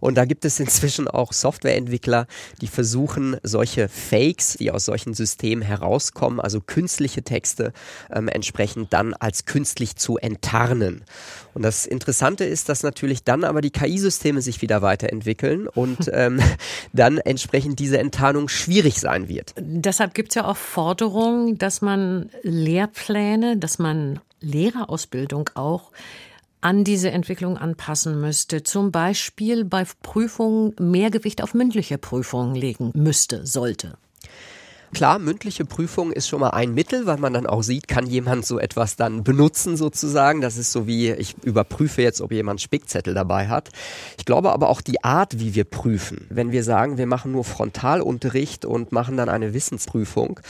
Und 0.00 0.16
da 0.16 0.24
gibt 0.24 0.44
es 0.44 0.58
inzwischen 0.58 1.06
auch 1.06 1.32
Softwareentwickler, 1.32 2.26
die 2.60 2.66
versuchen, 2.66 3.36
solche 3.42 3.88
Fakes, 3.88 4.54
die 4.54 4.70
aus 4.70 4.86
solchen 4.86 5.14
Systemen 5.14 5.62
herauskommen, 5.62 6.40
also 6.40 6.60
künstliche 6.70 7.22
Texte, 7.22 7.72
ähm, 8.12 8.28
entsprechend 8.28 8.92
dann 8.92 9.12
als 9.12 9.44
künstlich 9.44 9.96
zu 9.96 10.18
enttarnen. 10.18 11.02
Und 11.52 11.62
das 11.62 11.84
Interessante 11.84 12.44
ist, 12.44 12.68
dass 12.68 12.84
natürlich 12.84 13.24
dann 13.24 13.42
aber 13.42 13.60
die 13.60 13.70
KI-Systeme 13.70 14.40
sich 14.40 14.62
wieder 14.62 14.80
weiterentwickeln 14.80 15.66
und 15.66 16.08
ähm, 16.12 16.40
dann 16.92 17.18
entsprechend 17.18 17.80
diese 17.80 17.98
Enttarnung 17.98 18.48
schwierig 18.48 19.00
sein 19.00 19.28
wird. 19.28 19.52
Deshalb 19.58 20.14
gibt 20.14 20.30
es 20.30 20.36
ja 20.36 20.44
auch 20.46 20.56
Forderungen, 20.56 21.58
dass 21.58 21.82
man 21.82 22.30
Lehrpläne, 22.42 23.56
dass 23.56 23.80
man 23.80 24.20
Lehrerausbildung 24.40 25.50
auch 25.54 25.90
an 26.60 26.84
diese 26.84 27.10
Entwicklung 27.10 27.58
anpassen 27.58 28.20
müsste. 28.20 28.62
Zum 28.62 28.92
Beispiel 28.92 29.64
bei 29.64 29.84
Prüfungen 30.02 30.74
mehr 30.78 31.10
Gewicht 31.10 31.42
auf 31.42 31.52
mündliche 31.52 31.98
Prüfungen 31.98 32.54
legen 32.54 32.92
müsste, 32.94 33.44
sollte. 33.44 33.96
Klar, 34.92 35.20
mündliche 35.20 35.64
Prüfung 35.64 36.10
ist 36.10 36.28
schon 36.28 36.40
mal 36.40 36.50
ein 36.50 36.74
Mittel, 36.74 37.06
weil 37.06 37.18
man 37.18 37.32
dann 37.32 37.46
auch 37.46 37.62
sieht, 37.62 37.86
kann 37.86 38.06
jemand 38.06 38.44
so 38.44 38.58
etwas 38.58 38.96
dann 38.96 39.22
benutzen 39.22 39.76
sozusagen. 39.76 40.40
Das 40.40 40.56
ist 40.56 40.72
so 40.72 40.86
wie, 40.88 41.12
ich 41.12 41.36
überprüfe 41.44 42.02
jetzt, 42.02 42.20
ob 42.20 42.32
jemand 42.32 42.60
Spickzettel 42.60 43.14
dabei 43.14 43.46
hat. 43.46 43.68
Ich 44.18 44.24
glaube 44.24 44.52
aber 44.52 44.68
auch 44.68 44.80
die 44.80 45.04
Art, 45.04 45.38
wie 45.38 45.54
wir 45.54 45.64
prüfen. 45.64 46.26
Wenn 46.28 46.50
wir 46.50 46.64
sagen, 46.64 46.98
wir 46.98 47.06
machen 47.06 47.30
nur 47.30 47.44
Frontalunterricht 47.44 48.64
und 48.64 48.90
machen 48.90 49.16
dann 49.16 49.28
eine 49.28 49.54
Wissensprüfung, 49.54 50.40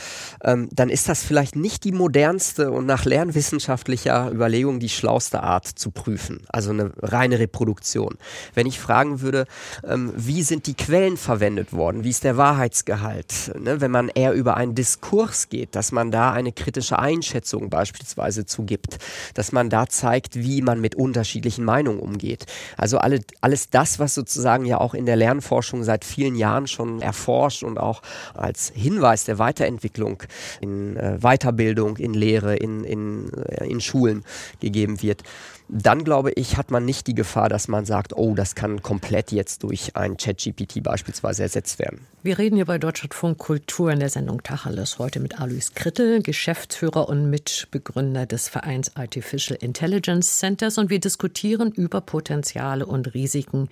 ähm, 0.43 0.69
dann 0.71 0.89
ist 0.89 1.07
das 1.07 1.23
vielleicht 1.23 1.55
nicht 1.55 1.83
die 1.83 1.91
modernste 1.91 2.71
und 2.71 2.87
nach 2.87 3.05
lernwissenschaftlicher 3.05 4.31
Überlegung 4.31 4.79
die 4.79 4.89
schlauste 4.89 5.43
Art 5.43 5.67
zu 5.67 5.91
prüfen. 5.91 6.41
Also 6.49 6.71
eine 6.71 6.91
reine 7.01 7.37
Reproduktion. 7.37 8.17
Wenn 8.55 8.65
ich 8.65 8.79
fragen 8.79 9.21
würde, 9.21 9.45
ähm, 9.87 10.11
wie 10.15 10.41
sind 10.41 10.65
die 10.65 10.73
Quellen 10.73 11.17
verwendet 11.17 11.73
worden? 11.73 12.03
Wie 12.03 12.09
ist 12.09 12.23
der 12.23 12.37
Wahrheitsgehalt? 12.37 13.51
Ne? 13.59 13.81
Wenn 13.81 13.91
man 13.91 14.09
eher 14.09 14.30
über 14.33 14.57
einen 14.57 14.75
Diskurs 14.75 15.49
geht, 15.49 15.75
dass 15.75 15.91
man 15.91 16.11
da 16.11 16.31
eine 16.31 16.51
kritische 16.51 16.99
Einschätzung 16.99 17.69
beispielsweise 17.69 18.45
zugibt, 18.45 18.97
dass 19.33 19.51
man 19.51 19.69
da 19.69 19.87
zeigt, 19.87 20.35
wie 20.35 20.61
man 20.61 20.81
mit 20.81 20.95
unterschiedlichen 20.95 21.65
Meinungen 21.65 21.99
umgeht. 21.99 22.45
Also 22.77 22.97
alle, 22.97 23.21
alles 23.41 23.69
das, 23.69 23.99
was 23.99 24.15
sozusagen 24.15 24.65
ja 24.65 24.79
auch 24.79 24.93
in 24.93 25.05
der 25.05 25.15
Lernforschung 25.15 25.83
seit 25.83 26.05
vielen 26.05 26.35
Jahren 26.35 26.67
schon 26.67 27.01
erforscht 27.01 27.63
und 27.63 27.77
auch 27.77 28.01
als 28.33 28.71
Hinweis 28.75 29.25
der 29.25 29.39
Weiterentwicklung 29.39 30.23
in 30.59 30.97
äh, 30.97 31.17
Weiterbildung, 31.21 31.97
in 31.97 32.13
Lehre, 32.13 32.55
in, 32.55 32.83
in, 32.83 33.31
äh, 33.33 33.67
in 33.67 33.81
Schulen 33.81 34.23
gegeben 34.59 35.01
wird 35.01 35.23
dann 35.71 36.03
glaube 36.03 36.31
ich, 36.33 36.57
hat 36.57 36.69
man 36.69 36.83
nicht 36.83 37.07
die 37.07 37.15
Gefahr, 37.15 37.47
dass 37.47 37.69
man 37.69 37.85
sagt, 37.85 38.15
oh, 38.15 38.35
das 38.35 38.55
kann 38.55 38.81
komplett 38.81 39.31
jetzt 39.31 39.63
durch 39.63 39.95
ein 39.95 40.17
ChatGPT 40.17 40.83
beispielsweise 40.83 41.43
ersetzt 41.43 41.79
werden. 41.79 42.05
Wir 42.23 42.37
reden 42.37 42.57
hier 42.57 42.65
bei 42.65 42.77
Deutschlandfunk 42.77 43.37
Kultur 43.37 43.89
in 43.91 43.99
der 43.99 44.09
Sendung 44.09 44.43
Tacheles 44.43 44.99
heute 44.99 45.21
mit 45.21 45.39
Alois 45.39 45.73
Krittel, 45.73 46.21
Geschäftsführer 46.21 47.07
und 47.07 47.29
Mitbegründer 47.29 48.25
des 48.25 48.49
Vereins 48.49 48.95
Artificial 48.97 49.57
Intelligence 49.61 50.39
Centers 50.39 50.77
und 50.77 50.89
wir 50.89 50.99
diskutieren 50.99 51.71
über 51.71 52.01
Potenziale 52.01 52.85
und 52.85 53.13
Risiken 53.13 53.69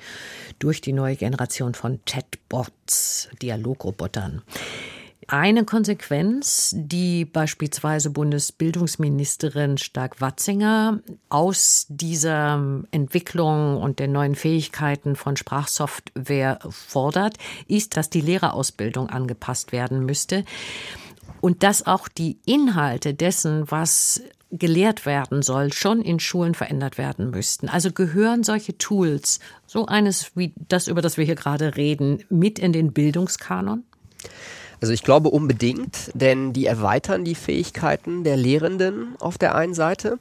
durch 0.58 0.80
die 0.80 0.94
neue 0.94 1.18
Generation 1.18 1.74
von 1.74 2.00
Chatbots, 2.06 3.28
Dialogrobotern. 3.42 4.42
Eine 5.32 5.64
Konsequenz, 5.64 6.74
die 6.76 7.24
beispielsweise 7.24 8.10
Bundesbildungsministerin 8.10 9.78
Stark-Watzinger 9.78 11.02
aus 11.30 11.86
dieser 11.88 12.82
Entwicklung 12.90 13.78
und 13.78 14.00
den 14.00 14.12
neuen 14.12 14.34
Fähigkeiten 14.34 15.16
von 15.16 15.38
Sprachsoftware 15.38 16.58
fordert, 16.72 17.38
ist, 17.68 17.96
dass 17.96 18.10
die 18.10 18.22
Lehrerausbildung 18.22 19.12
angepasst 19.12 19.72
werden 19.72 20.04
müsste 20.04 20.46
und 21.42 21.62
dass 21.62 21.86
auch 21.86 22.08
die 22.08 22.40
Inhalte 22.48 23.14
dessen, 23.14 23.70
was 23.70 24.24
gelehrt 24.50 25.06
werden 25.06 25.44
soll, 25.44 25.72
schon 25.74 26.02
in 26.02 26.20
Schulen 26.20 26.56
verändert 26.56 26.98
werden 26.98 27.30
müssten. 27.30 27.70
Also 27.70 27.92
gehören 27.92 28.44
solche 28.44 28.80
Tools, 28.80 29.40
so 29.68 29.86
eines 29.86 30.36
wie 30.36 30.56
das, 30.70 30.88
über 30.88 31.04
das 31.04 31.18
wir 31.18 31.26
hier 31.26 31.36
gerade 31.36 31.76
reden, 31.76 32.24
mit 32.30 32.58
in 32.58 32.74
den 32.74 32.94
Bildungskanon? 32.94 33.84
Also 34.82 34.94
ich 34.94 35.04
glaube 35.04 35.30
unbedingt, 35.30 36.12
denn 36.14 36.54
die 36.54 36.66
erweitern 36.66 37.26
die 37.26 37.36
Fähigkeiten 37.36 38.24
der 38.24 38.38
Lehrenden 38.38 39.16
auf 39.20 39.38
der 39.38 39.56
einen 39.56 39.74
Seite. 39.74 40.20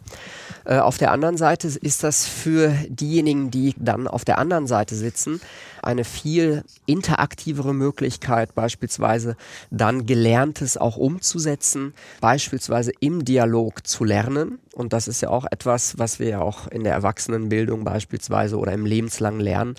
Äh, 0.68 0.78
auf 0.78 0.98
der 0.98 1.12
anderen 1.12 1.38
Seite 1.38 1.66
ist 1.66 2.04
das 2.04 2.26
für 2.26 2.68
diejenigen, 2.88 3.50
die 3.50 3.75
dann 3.78 4.06
auf 4.06 4.25
der 4.25 4.38
anderen 4.38 4.66
Seite 4.66 4.94
sitzen, 4.94 5.40
eine 5.82 6.04
viel 6.04 6.64
interaktivere 6.87 7.72
Möglichkeit, 7.72 8.54
beispielsweise 8.54 9.37
dann 9.70 10.04
Gelerntes 10.04 10.76
auch 10.76 10.96
umzusetzen, 10.96 11.94
beispielsweise 12.20 12.92
im 13.00 13.25
Dialog 13.25 13.87
zu 13.87 14.04
lernen. 14.04 14.58
Und 14.75 14.92
das 14.92 15.08
ist 15.08 15.22
ja 15.22 15.30
auch 15.30 15.44
etwas, 15.50 15.98
was 15.98 16.20
wir 16.20 16.28
ja 16.28 16.40
auch 16.40 16.68
in 16.68 16.84
der 16.84 16.92
Erwachsenenbildung 16.92 17.84
beispielsweise 17.84 18.58
oder 18.58 18.72
im 18.72 18.87
lebenslangen 18.87 19.40
Lernen 19.40 19.75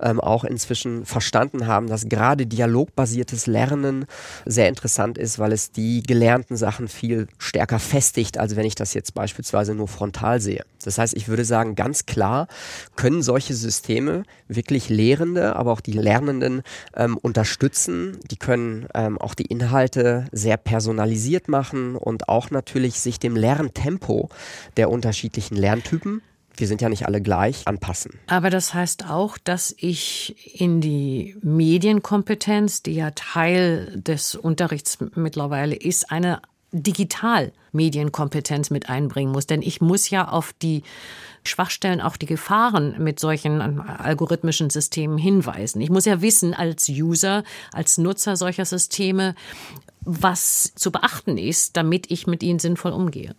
ähm, 0.00 0.20
auch 0.20 0.44
inzwischen 0.44 1.06
verstanden 1.06 1.66
haben, 1.66 1.88
dass 1.88 2.08
gerade 2.08 2.46
dialogbasiertes 2.46 3.46
Lernen 3.46 4.06
sehr 4.44 4.68
interessant 4.68 5.18
ist, 5.18 5.38
weil 5.38 5.52
es 5.52 5.72
die 5.72 6.02
gelernten 6.02 6.56
Sachen 6.56 6.86
viel 6.86 7.26
stärker 7.38 7.80
festigt, 7.80 8.38
als 8.38 8.54
wenn 8.54 8.66
ich 8.66 8.76
das 8.76 8.94
jetzt 8.94 9.14
beispielsweise 9.14 9.74
nur 9.74 9.88
frontal 9.88 10.33
sehe. 10.40 10.64
Das 10.82 10.98
heißt, 10.98 11.14
ich 11.16 11.28
würde 11.28 11.44
sagen, 11.44 11.74
ganz 11.74 12.06
klar 12.06 12.48
können 12.96 13.22
solche 13.22 13.54
Systeme 13.54 14.24
wirklich 14.48 14.88
Lehrende, 14.88 15.56
aber 15.56 15.72
auch 15.72 15.80
die 15.80 15.92
Lernenden 15.92 16.62
ähm, 16.94 17.16
unterstützen. 17.16 18.18
Die 18.30 18.36
können 18.36 18.86
ähm, 18.94 19.18
auch 19.18 19.34
die 19.34 19.46
Inhalte 19.46 20.26
sehr 20.32 20.56
personalisiert 20.56 21.48
machen 21.48 21.96
und 21.96 22.28
auch 22.28 22.50
natürlich 22.50 23.00
sich 23.00 23.18
dem 23.18 23.36
Lerntempo 23.36 24.28
der 24.76 24.90
unterschiedlichen 24.90 25.56
Lerntypen 25.56 26.22
wir 26.56 26.66
sind 26.66 26.80
ja 26.80 26.88
nicht 26.88 27.06
alle 27.06 27.20
gleich, 27.20 27.66
anpassen. 27.66 28.12
Aber 28.26 28.50
das 28.50 28.74
heißt 28.74 29.10
auch, 29.10 29.38
dass 29.38 29.74
ich 29.76 30.60
in 30.60 30.80
die 30.80 31.36
Medienkompetenz, 31.42 32.82
die 32.82 32.94
ja 32.94 33.10
Teil 33.10 33.92
des 34.00 34.34
Unterrichts 34.34 34.98
mittlerweile 35.14 35.74
ist, 35.74 36.10
eine 36.10 36.40
Digitalmedienkompetenz 36.74 38.70
mit 38.70 38.90
einbringen 38.90 39.32
muss. 39.32 39.46
Denn 39.46 39.62
ich 39.62 39.80
muss 39.80 40.10
ja 40.10 40.28
auf 40.28 40.52
die 40.60 40.82
Schwachstellen, 41.44 42.00
auch 42.00 42.16
die 42.16 42.26
Gefahren 42.26 42.96
mit 42.98 43.20
solchen 43.20 43.60
algorithmischen 43.60 44.70
Systemen 44.70 45.18
hinweisen. 45.18 45.80
Ich 45.80 45.90
muss 45.90 46.04
ja 46.04 46.20
wissen 46.20 46.54
als 46.54 46.88
User, 46.88 47.44
als 47.72 47.98
Nutzer 47.98 48.36
solcher 48.36 48.64
Systeme, 48.64 49.34
was 50.00 50.72
zu 50.74 50.90
beachten 50.90 51.38
ist, 51.38 51.76
damit 51.76 52.10
ich 52.10 52.26
mit 52.26 52.42
ihnen 52.42 52.58
sinnvoll 52.58 52.92
umgehe. 52.92 53.34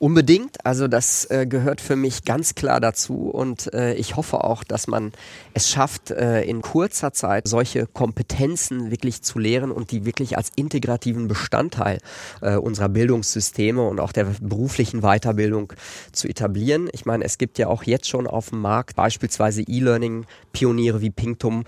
Unbedingt, 0.00 0.64
also 0.64 0.86
das 0.86 1.28
äh, 1.28 1.44
gehört 1.44 1.80
für 1.80 1.96
mich 1.96 2.22
ganz 2.24 2.54
klar 2.54 2.78
dazu 2.78 3.30
und 3.30 3.74
äh, 3.74 3.94
ich 3.94 4.14
hoffe 4.14 4.44
auch, 4.44 4.62
dass 4.62 4.86
man 4.86 5.10
es 5.54 5.68
schafft, 5.68 6.12
äh, 6.12 6.42
in 6.42 6.62
kurzer 6.62 7.12
Zeit 7.12 7.48
solche 7.48 7.86
Kompetenzen 7.86 8.92
wirklich 8.92 9.22
zu 9.22 9.40
lehren 9.40 9.72
und 9.72 9.90
die 9.90 10.04
wirklich 10.04 10.36
als 10.36 10.52
integrativen 10.54 11.26
Bestandteil 11.26 11.98
äh, 12.42 12.54
unserer 12.54 12.88
Bildungssysteme 12.88 13.82
und 13.82 13.98
auch 13.98 14.12
der 14.12 14.26
beruflichen 14.40 15.00
Weiterbildung 15.00 15.72
zu 16.12 16.28
etablieren. 16.28 16.88
Ich 16.92 17.04
meine, 17.04 17.24
es 17.24 17.36
gibt 17.36 17.58
ja 17.58 17.66
auch 17.66 17.82
jetzt 17.82 18.08
schon 18.08 18.28
auf 18.28 18.50
dem 18.50 18.60
Markt 18.60 18.94
beispielsweise 18.94 19.62
E-Learning-Pioniere 19.62 21.00
wie 21.00 21.10
Pingtum, 21.10 21.64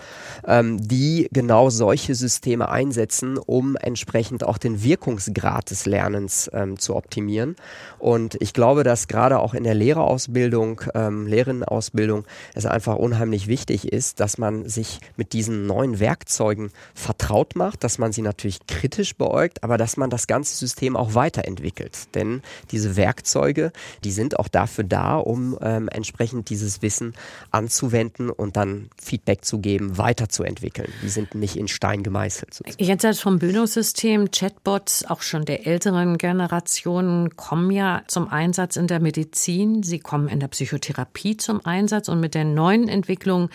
ähm, 0.46 0.78
die 0.80 1.28
genau 1.32 1.68
solche 1.68 2.14
Systeme 2.14 2.68
einsetzen, 2.68 3.38
um 3.38 3.74
entsprechend 3.74 4.44
auch 4.44 4.58
den 4.58 4.84
Wirkungsgrad 4.84 5.70
des 5.72 5.86
Lernens 5.86 6.48
ähm, 6.54 6.78
zu 6.78 6.94
optimieren. 6.94 7.56
Und 7.98 8.19
und 8.20 8.36
ich 8.40 8.52
glaube, 8.52 8.84
dass 8.84 9.08
gerade 9.08 9.38
auch 9.38 9.54
in 9.54 9.64
der 9.64 9.74
Lehrerausbildung, 9.74 10.82
ähm, 10.94 11.26
Lehrerinnenausbildung, 11.26 12.26
es 12.54 12.66
einfach 12.66 12.96
unheimlich 12.96 13.46
wichtig 13.46 13.90
ist, 13.90 14.20
dass 14.20 14.36
man 14.36 14.68
sich 14.68 15.00
mit 15.16 15.32
diesen 15.32 15.66
neuen 15.66 16.00
Werkzeugen 16.00 16.70
vertraut 16.94 17.56
macht, 17.56 17.82
dass 17.82 17.98
man 17.98 18.12
sie 18.12 18.20
natürlich 18.20 18.66
kritisch 18.66 19.16
beäugt, 19.16 19.64
aber 19.64 19.78
dass 19.78 19.96
man 19.96 20.10
das 20.10 20.26
ganze 20.26 20.54
System 20.54 20.96
auch 20.96 21.14
weiterentwickelt. 21.14 22.14
Denn 22.14 22.42
diese 22.70 22.96
Werkzeuge, 22.96 23.72
die 24.04 24.12
sind 24.12 24.38
auch 24.38 24.48
dafür 24.48 24.84
da, 24.84 25.16
um 25.16 25.58
ähm, 25.62 25.88
entsprechend 25.88 26.50
dieses 26.50 26.82
Wissen 26.82 27.14
anzuwenden 27.50 28.28
und 28.28 28.56
dann 28.56 28.90
Feedback 29.02 29.46
zu 29.46 29.60
geben, 29.60 29.96
weiterzuentwickeln. 29.96 30.92
Die 31.02 31.08
sind 31.08 31.34
nicht 31.34 31.56
in 31.56 31.68
Stein 31.68 32.02
gemeißelt. 32.02 32.52
Sozusagen. 32.52 32.84
Jetzt 32.84 33.22
vom 33.22 33.38
Bildungssystem, 33.38 34.30
Chatbots, 34.30 35.06
auch 35.06 35.22
schon 35.22 35.46
der 35.46 35.66
älteren 35.66 36.18
Generationen 36.18 37.34
kommen 37.36 37.70
ja 37.70 38.02
zum 38.10 38.28
Einsatz 38.28 38.76
in 38.76 38.88
der 38.88 38.98
Medizin, 38.98 39.84
sie 39.84 40.00
kommen 40.00 40.26
in 40.26 40.40
der 40.40 40.48
Psychotherapie 40.48 41.36
zum 41.36 41.64
Einsatz 41.64 42.08
und 42.08 42.18
mit 42.18 42.34
der 42.34 42.44
neuen 42.44 42.88
Entwicklung 42.88 43.50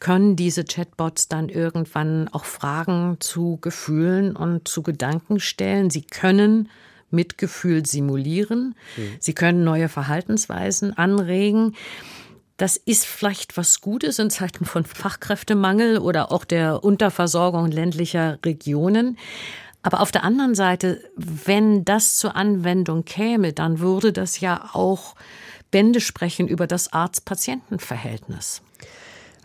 können 0.00 0.34
diese 0.34 0.64
Chatbots 0.64 1.28
dann 1.28 1.48
irgendwann 1.48 2.26
auch 2.28 2.44
Fragen 2.44 3.18
zu 3.20 3.58
Gefühlen 3.60 4.34
und 4.34 4.66
zu 4.66 4.82
Gedanken 4.82 5.38
stellen. 5.38 5.90
Sie 5.90 6.02
können 6.02 6.68
Mitgefühl 7.10 7.86
simulieren, 7.86 8.74
mhm. 8.96 9.16
sie 9.20 9.32
können 9.32 9.62
neue 9.62 9.88
Verhaltensweisen 9.88 10.96
anregen. 10.98 11.76
Das 12.56 12.76
ist 12.76 13.06
vielleicht 13.06 13.56
was 13.56 13.80
Gutes 13.80 14.18
in 14.18 14.28
Zeiten 14.28 14.64
von 14.64 14.84
Fachkräftemangel 14.84 15.98
oder 15.98 16.32
auch 16.32 16.44
der 16.44 16.82
Unterversorgung 16.82 17.70
ländlicher 17.70 18.40
Regionen. 18.44 19.18
Aber 19.82 20.00
auf 20.00 20.12
der 20.12 20.24
anderen 20.24 20.54
Seite, 20.54 21.02
wenn 21.16 21.84
das 21.84 22.16
zur 22.16 22.36
Anwendung 22.36 23.04
käme, 23.04 23.52
dann 23.52 23.80
würde 23.80 24.12
das 24.12 24.40
ja 24.40 24.70
auch 24.72 25.14
Bände 25.70 26.00
sprechen 26.00 26.48
über 26.48 26.66
das 26.66 26.92
Arzt-Patienten-Verhältnis. 26.92 28.62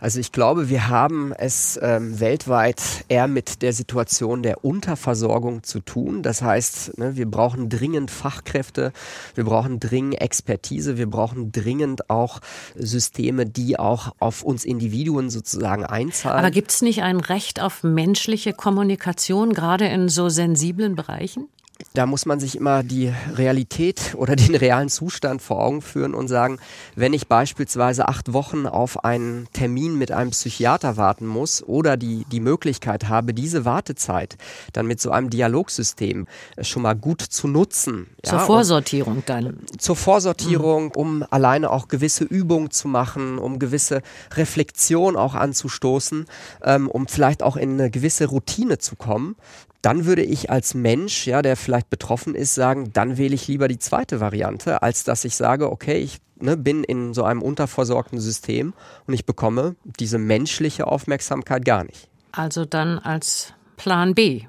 Also 0.06 0.20
ich 0.20 0.30
glaube, 0.30 0.68
wir 0.68 0.86
haben 0.86 1.32
es 1.32 1.80
ähm, 1.82 2.20
weltweit 2.20 2.80
eher 3.08 3.26
mit 3.26 3.60
der 3.62 3.72
Situation 3.72 4.44
der 4.44 4.64
Unterversorgung 4.64 5.64
zu 5.64 5.80
tun. 5.80 6.22
Das 6.22 6.42
heißt, 6.42 6.96
ne, 6.96 7.16
wir 7.16 7.28
brauchen 7.28 7.68
dringend 7.68 8.12
Fachkräfte, 8.12 8.92
wir 9.34 9.42
brauchen 9.42 9.80
dringend 9.80 10.20
Expertise, 10.20 10.96
wir 10.96 11.10
brauchen 11.10 11.50
dringend 11.50 12.08
auch 12.08 12.38
Systeme, 12.76 13.46
die 13.46 13.80
auch 13.80 14.12
auf 14.20 14.44
uns 14.44 14.64
Individuen 14.64 15.28
sozusagen 15.28 15.84
einzahlen. 15.84 16.38
Aber 16.38 16.52
gibt 16.52 16.70
es 16.70 16.82
nicht 16.82 17.02
ein 17.02 17.18
Recht 17.18 17.60
auf 17.60 17.82
menschliche 17.82 18.52
Kommunikation, 18.52 19.54
gerade 19.54 19.86
in 19.88 20.08
so 20.08 20.28
sensiblen 20.28 20.94
Bereichen? 20.94 21.48
Da 21.96 22.04
muss 22.04 22.26
man 22.26 22.38
sich 22.38 22.56
immer 22.56 22.82
die 22.82 23.12
Realität 23.34 24.14
oder 24.16 24.36
den 24.36 24.54
realen 24.54 24.88
Zustand 24.88 25.40
vor 25.40 25.62
Augen 25.62 25.82
führen 25.82 26.14
und 26.14 26.28
sagen, 26.28 26.58
wenn 26.94 27.12
ich 27.12 27.26
beispielsweise 27.26 28.08
acht 28.08 28.32
Wochen 28.32 28.66
auf 28.66 29.04
einen 29.04 29.48
Termin 29.52 29.96
mit 29.96 30.12
einem 30.12 30.30
Psychiater 30.30 30.96
warten 30.96 31.26
muss 31.26 31.62
oder 31.62 31.96
die, 31.96 32.26
die 32.30 32.40
Möglichkeit 32.40 33.08
habe, 33.08 33.32
diese 33.32 33.64
Wartezeit 33.64 34.36
dann 34.72 34.86
mit 34.86 35.00
so 35.00 35.10
einem 35.10 35.30
Dialogsystem 35.30 36.26
schon 36.60 36.82
mal 36.82 36.94
gut 36.94 37.22
zu 37.22 37.48
nutzen. 37.48 38.08
Zur 38.22 38.38
ja, 38.38 38.44
Vorsortierung 38.44 39.22
dann. 39.24 39.60
Zur 39.78 39.96
Vorsortierung, 39.96 40.86
mhm. 40.86 40.90
um 40.92 41.24
alleine 41.30 41.70
auch 41.70 41.88
gewisse 41.88 42.24
Übungen 42.24 42.70
zu 42.70 42.88
machen, 42.88 43.38
um 43.38 43.58
gewisse 43.58 44.02
Reflexion 44.34 45.16
auch 45.16 45.34
anzustoßen, 45.34 46.26
ähm, 46.62 46.88
um 46.88 47.08
vielleicht 47.08 47.42
auch 47.42 47.56
in 47.56 47.72
eine 47.72 47.90
gewisse 47.90 48.26
Routine 48.26 48.78
zu 48.78 48.96
kommen, 48.96 49.36
dann 49.82 50.04
würde 50.04 50.22
ich 50.22 50.50
als 50.50 50.74
Mensch, 50.74 51.26
ja, 51.26 51.42
der 51.42 51.56
vielleicht 51.56 51.90
betroffen 51.90 52.34
ist, 52.34 52.54
sagen, 52.54 52.92
dann 52.92 53.18
wähle 53.18 53.34
ich 53.34 53.48
lieber 53.48 53.68
die 53.68 53.78
zweite 53.78 54.20
Variante, 54.20 54.82
als 54.82 55.04
dass 55.04 55.24
ich 55.24 55.36
sage, 55.36 55.70
okay, 55.70 55.98
ich 55.98 56.18
ne, 56.40 56.56
bin 56.56 56.84
in 56.84 57.14
so 57.14 57.24
einem 57.24 57.42
unterversorgten 57.42 58.20
System 58.20 58.74
und 59.06 59.14
ich 59.14 59.26
bekomme 59.26 59.76
diese 60.00 60.18
menschliche 60.18 60.86
Aufmerksamkeit 60.86 61.64
gar 61.64 61.84
nicht. 61.84 62.08
Also 62.32 62.64
dann 62.64 62.98
als 62.98 63.52
Plan 63.76 64.14
B. 64.14 64.42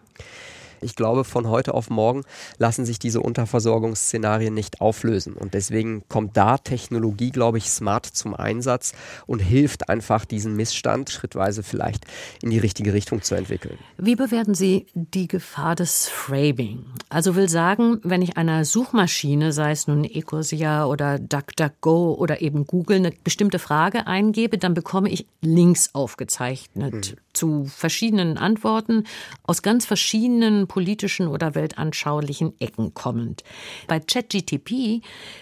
Ich 0.81 0.95
glaube, 0.95 1.23
von 1.23 1.47
heute 1.47 1.73
auf 1.73 1.89
morgen 1.89 2.23
lassen 2.57 2.85
sich 2.85 2.99
diese 2.99 3.21
Unterversorgungsszenarien 3.21 4.53
nicht 4.53 4.81
auflösen. 4.81 5.33
Und 5.33 5.53
deswegen 5.53 6.03
kommt 6.09 6.37
da 6.37 6.57
Technologie, 6.57 7.31
glaube 7.31 7.57
ich, 7.57 7.69
smart 7.69 8.05
zum 8.05 8.33
Einsatz 8.33 8.93
und 9.25 9.39
hilft 9.39 9.89
einfach, 9.89 10.25
diesen 10.25 10.55
Missstand 10.55 11.09
schrittweise 11.09 11.63
vielleicht 11.63 12.05
in 12.41 12.49
die 12.49 12.59
richtige 12.59 12.93
Richtung 12.93 13.21
zu 13.21 13.35
entwickeln. 13.35 13.77
Wie 13.97 14.15
bewerten 14.15 14.55
Sie 14.55 14.87
die 14.93 15.27
Gefahr 15.27 15.75
des 15.75 16.07
Framing? 16.07 16.85
Also 17.09 17.35
will 17.35 17.49
sagen, 17.49 17.99
wenn 18.03 18.21
ich 18.21 18.37
einer 18.37 18.65
Suchmaschine, 18.65 19.53
sei 19.53 19.71
es 19.71 19.87
nun 19.87 20.03
Ecosia 20.03 20.85
oder 20.85 21.19
DuckDuckGo 21.19 22.13
oder 22.13 22.41
eben 22.41 22.65
Google, 22.65 22.97
eine 22.97 23.11
bestimmte 23.23 23.59
Frage 23.59 24.07
eingebe, 24.07 24.57
dann 24.57 24.73
bekomme 24.73 25.09
ich 25.09 25.25
Links 25.41 25.91
aufgezeichnet 25.93 26.93
mhm. 26.93 27.17
zu 27.33 27.65
verschiedenen 27.65 28.37
Antworten 28.37 29.05
aus 29.43 29.61
ganz 29.61 29.85
verschiedenen 29.85 30.66
politischen 30.67 31.27
oder 31.27 31.55
weltanschaulichen 31.55 32.53
Ecken 32.59 32.93
kommend. 32.93 33.43
Bei 33.87 33.99
ChatGTP 33.99 35.01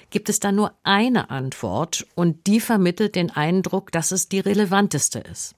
gibt 0.10 0.30
es 0.30 0.40
da 0.40 0.52
nur 0.52 0.74
eine 0.84 1.30
Antwort 1.30 2.06
und 2.16 2.48
die 2.48 2.60
vermittelt 2.60 3.16
den 3.16 3.32
Eindruck, 3.32 3.92
dass 3.92 4.12
es 4.12 4.30
die 4.30 4.40
relevanteste 4.40 5.20
ist. 5.20 5.56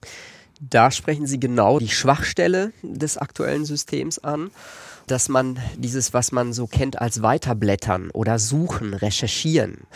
Da 0.59 0.89
sprechen 0.89 1.27
Sie 1.27 1.39
genau 1.39 1.79
die 1.79 1.89
Schwachstelle 1.89 2.71
des 2.81 3.17
aktuellen 3.17 3.65
Systems 3.65 4.19
an 4.19 4.49
dass 5.07 5.29
man 5.29 5.59
dieses, 5.77 6.13
was 6.13 6.31
man 6.31 6.53
so 6.53 6.67
kennt 6.67 6.99
als 7.01 7.21
Weiterblättern 7.21 8.11
oder 8.11 8.39
Suchen, 8.39 8.93
Recherchieren, 8.93 9.87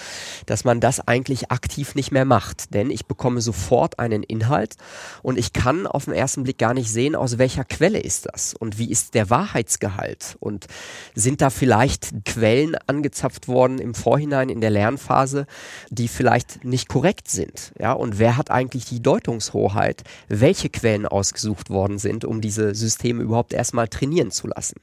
dass 0.46 0.64
man 0.64 0.80
das 0.80 1.06
eigentlich 1.08 1.52
aktiv 1.52 1.96
nicht 1.96 2.12
mehr 2.12 2.26
macht. 2.26 2.74
Denn 2.74 2.90
ich 2.90 3.06
bekomme 3.06 3.42
sofort 3.42 4.00
einen 4.00 4.24
Inhalt 4.24 4.76
und 5.22 5.38
ich 5.38 5.54
kann 5.54 5.86
auf 5.86 6.06
den 6.06 6.14
ersten 6.14 6.44
Blick 6.44 6.58
gar 6.58 6.74
nicht 6.74 6.92
sehen, 6.92 7.16
aus 7.16 7.38
welcher 7.38 7.66
Quelle 7.66 8.00
ist 8.00 8.28
das 8.32 8.54
und 8.54 8.78
wie 8.78 8.90
ist 8.90 9.14
der 9.14 9.30
Wahrheitsgehalt 9.30 10.38
und 10.40 10.68
sind 11.14 11.42
da 11.42 11.50
vielleicht 11.50 12.26
Quellen 12.26 12.76
angezapft 12.88 13.48
worden 13.48 13.80
im 13.80 13.94
Vorhinein 13.94 14.50
in 14.50 14.62
der 14.62 14.70
Lernphase, 14.70 15.46
die 15.90 16.08
vielleicht 16.08 16.64
nicht 16.64 16.88
korrekt 16.88 17.30
sind. 17.30 17.74
Ja, 17.80 17.94
und 17.94 18.20
wer 18.20 18.38
hat 18.38 18.52
eigentlich 18.52 18.86
die 18.86 19.02
Deutungshoheit, 19.02 20.04
welche 20.28 20.70
Quellen 20.70 21.06
ausgesucht 21.06 21.70
worden 21.70 21.98
sind, 22.00 22.26
um 22.26 22.42
diese 22.42 22.74
Systeme 22.76 23.24
überhaupt 23.24 23.54
erstmal 23.54 23.88
trainieren 23.88 24.32
zu 24.32 24.48
lassen? 24.48 24.76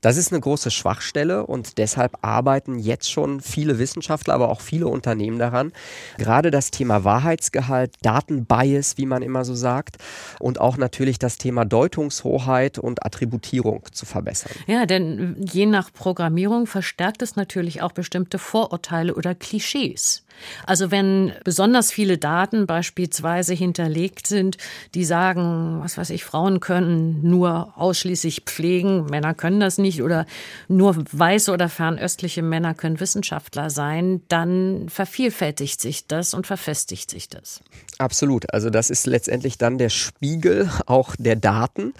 Das 0.00 0.16
ist 0.16 0.32
eine 0.32 0.40
große 0.40 0.70
Schwachstelle 0.70 1.46
und 1.46 1.78
deshalb 1.78 2.18
arbeiten 2.22 2.78
jetzt 2.78 3.10
schon 3.10 3.40
viele 3.40 3.78
Wissenschaftler, 3.78 4.34
aber 4.34 4.48
auch 4.48 4.60
viele 4.60 4.86
Unternehmen 4.86 5.38
daran, 5.38 5.72
gerade 6.18 6.50
das 6.50 6.70
Thema 6.70 7.04
Wahrheitsgehalt, 7.04 7.94
Datenbias, 8.02 8.98
wie 8.98 9.06
man 9.06 9.22
immer 9.22 9.44
so 9.44 9.54
sagt, 9.54 9.96
und 10.40 10.60
auch 10.60 10.76
natürlich 10.76 11.18
das 11.18 11.38
Thema 11.38 11.64
Deutungshoheit 11.64 12.78
und 12.78 13.04
Attributierung 13.04 13.84
zu 13.92 14.06
verbessern. 14.06 14.52
Ja, 14.66 14.86
denn 14.86 15.36
je 15.38 15.66
nach 15.66 15.92
Programmierung 15.92 16.66
verstärkt 16.66 17.22
es 17.22 17.36
natürlich 17.36 17.82
auch 17.82 17.92
bestimmte 17.92 18.38
Vorurteile 18.38 19.14
oder 19.14 19.34
Klischees. 19.34 20.23
Also 20.66 20.90
wenn 20.90 21.32
besonders 21.44 21.92
viele 21.92 22.18
Daten 22.18 22.66
beispielsweise 22.66 23.54
hinterlegt 23.54 24.26
sind, 24.26 24.56
die 24.94 25.04
sagen, 25.04 25.80
was 25.80 25.98
weiß 25.98 26.10
ich, 26.10 26.24
Frauen 26.24 26.60
können 26.60 27.20
nur 27.22 27.72
ausschließlich 27.76 28.42
pflegen, 28.46 29.06
Männer 29.06 29.34
können 29.34 29.60
das 29.60 29.78
nicht 29.78 30.02
oder 30.02 30.26
nur 30.68 30.96
weiße 31.12 31.52
oder 31.52 31.68
fernöstliche 31.68 32.42
Männer 32.42 32.74
können 32.74 33.00
Wissenschaftler 33.00 33.70
sein, 33.70 34.22
dann 34.28 34.88
vervielfältigt 34.88 35.80
sich 35.80 36.06
das 36.06 36.34
und 36.34 36.46
verfestigt 36.46 37.10
sich 37.10 37.28
das. 37.28 37.62
Absolut. 37.98 38.52
Also 38.52 38.70
das 38.70 38.90
ist 38.90 39.06
letztendlich 39.06 39.56
dann 39.56 39.78
der 39.78 39.88
Spiegel 39.88 40.68
auch 40.86 41.14
der 41.16 41.36
Daten. 41.36 41.94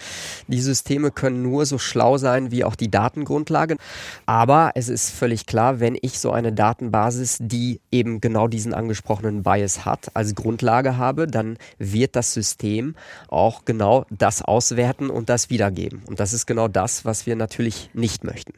Die 0.47 0.59
Systeme 0.59 1.09
können 1.09 1.41
nur 1.41 1.65
so 1.65 1.77
schlau 1.77 2.17
sein 2.17 2.51
wie 2.51 2.63
auch 2.65 2.75
die 2.75 2.91
Datengrundlage. 2.91 3.77
Aber 4.25 4.71
es 4.75 4.89
ist 4.89 5.11
völlig 5.11 5.45
klar, 5.45 5.79
wenn 5.79 5.97
ich 6.01 6.19
so 6.19 6.31
eine 6.31 6.51
Datenbasis, 6.51 7.37
die 7.39 7.79
eben 7.91 8.19
genau 8.19 8.47
diesen 8.47 8.73
angesprochenen 8.73 9.43
Bias 9.43 9.85
hat, 9.85 10.09
als 10.15 10.35
Grundlage 10.35 10.97
habe, 10.97 11.27
dann 11.27 11.57
wird 11.77 12.15
das 12.15 12.33
System 12.33 12.95
auch 13.29 13.63
genau 13.63 14.05
das 14.09 14.41
auswerten 14.41 15.09
und 15.09 15.29
das 15.29 15.49
wiedergeben. 15.49 16.03
Und 16.05 16.19
das 16.19 16.33
ist 16.33 16.45
genau 16.45 16.67
das, 16.67 17.05
was 17.05 17.25
wir 17.25 17.37
natürlich 17.37 17.89
nicht 17.93 18.23
möchten. 18.25 18.53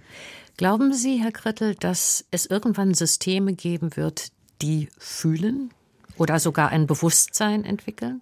Glauben 0.58 0.92
Sie, 0.92 1.22
Herr 1.22 1.32
Krettel, 1.32 1.76
dass 1.76 2.26
es 2.32 2.48
irgendwann 2.48 2.96
Systeme 2.96 3.54
geben 3.54 3.96
wird, 3.96 4.30
die 4.64 4.90
fühlen 4.98 5.70
oder 6.18 6.40
sogar 6.40 6.70
ein 6.70 6.88
Bewusstsein 6.88 7.64
entwickeln? 7.64 8.22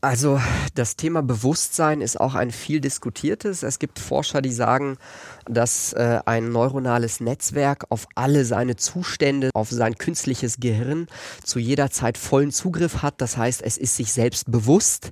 Also 0.00 0.40
das 0.74 0.96
Thema 0.96 1.22
Bewusstsein 1.22 2.00
ist 2.00 2.20
auch 2.20 2.34
ein 2.34 2.50
viel 2.50 2.80
diskutiertes. 2.80 3.62
Es 3.62 3.78
gibt 3.78 3.98
Forscher, 3.98 4.42
die 4.42 4.52
sagen, 4.52 4.98
dass 5.48 5.92
äh, 5.92 6.20
ein 6.26 6.50
neuronales 6.50 7.20
Netzwerk 7.20 7.86
auf 7.88 8.06
alle 8.14 8.44
seine 8.44 8.76
Zustände, 8.76 9.50
auf 9.54 9.70
sein 9.70 9.96
künstliches 9.96 10.58
Gehirn 10.60 11.06
zu 11.44 11.58
jeder 11.58 11.90
Zeit 11.90 12.18
vollen 12.18 12.50
Zugriff 12.50 13.02
hat. 13.02 13.20
Das 13.20 13.36
heißt, 13.36 13.62
es 13.62 13.76
ist 13.76 13.96
sich 13.96 14.12
selbst 14.12 14.50
bewusst. 14.50 15.10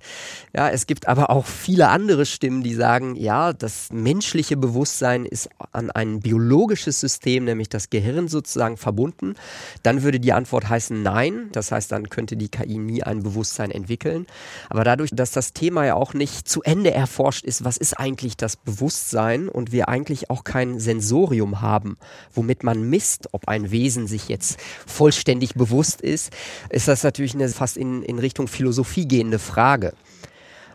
Ja, 0.54 0.68
es 0.68 0.86
gibt 0.86 1.08
aber 1.08 1.30
auch 1.30 1.46
viele 1.46 1.88
andere 1.88 2.26
Stimmen, 2.26 2.62
die 2.62 2.74
sagen, 2.74 3.16
ja, 3.16 3.52
das 3.52 3.88
menschliche 3.92 4.56
Bewusstsein 4.56 5.24
ist 5.24 5.48
an 5.72 5.90
ein 5.90 6.20
biologisches 6.20 7.00
System, 7.00 7.44
nämlich 7.44 7.68
das 7.68 7.90
Gehirn 7.90 8.28
sozusagen 8.28 8.76
verbunden. 8.76 9.34
Dann 9.82 10.02
würde 10.02 10.20
die 10.20 10.32
Antwort 10.32 10.68
heißen 10.68 11.02
nein. 11.02 11.48
Das 11.52 11.72
heißt, 11.72 11.92
dann 11.92 12.08
könnte 12.08 12.36
die 12.36 12.48
KI 12.48 12.78
nie 12.78 13.02
ein 13.02 13.22
Bewusstsein 13.22 13.70
entwickeln. 13.70 14.26
Aber 14.68 14.84
dadurch, 14.84 15.10
dass 15.12 15.30
das 15.30 15.52
Thema 15.52 15.84
ja 15.86 15.94
auch 15.94 16.14
nicht 16.14 16.48
zu 16.48 16.62
Ende 16.62 16.92
erforscht 16.92 17.44
ist, 17.44 17.64
was 17.64 17.76
ist 17.76 17.94
eigentlich 17.94 18.36
das 18.36 18.56
Bewusstsein 18.56 19.48
und 19.48 19.72
wir 19.72 19.88
eigentlich 19.88 20.23
auch 20.30 20.44
kein 20.44 20.78
Sensorium 20.80 21.60
haben, 21.60 21.96
womit 22.32 22.62
man 22.62 22.88
misst, 22.88 23.28
ob 23.32 23.48
ein 23.48 23.70
Wesen 23.70 24.06
sich 24.06 24.28
jetzt 24.28 24.58
vollständig 24.86 25.54
bewusst 25.54 26.00
ist, 26.00 26.32
ist 26.70 26.88
das 26.88 27.02
natürlich 27.02 27.34
eine 27.34 27.48
fast 27.48 27.76
in, 27.76 28.02
in 28.02 28.18
Richtung 28.18 28.48
Philosophie 28.48 29.06
gehende 29.06 29.38
Frage. 29.38 29.94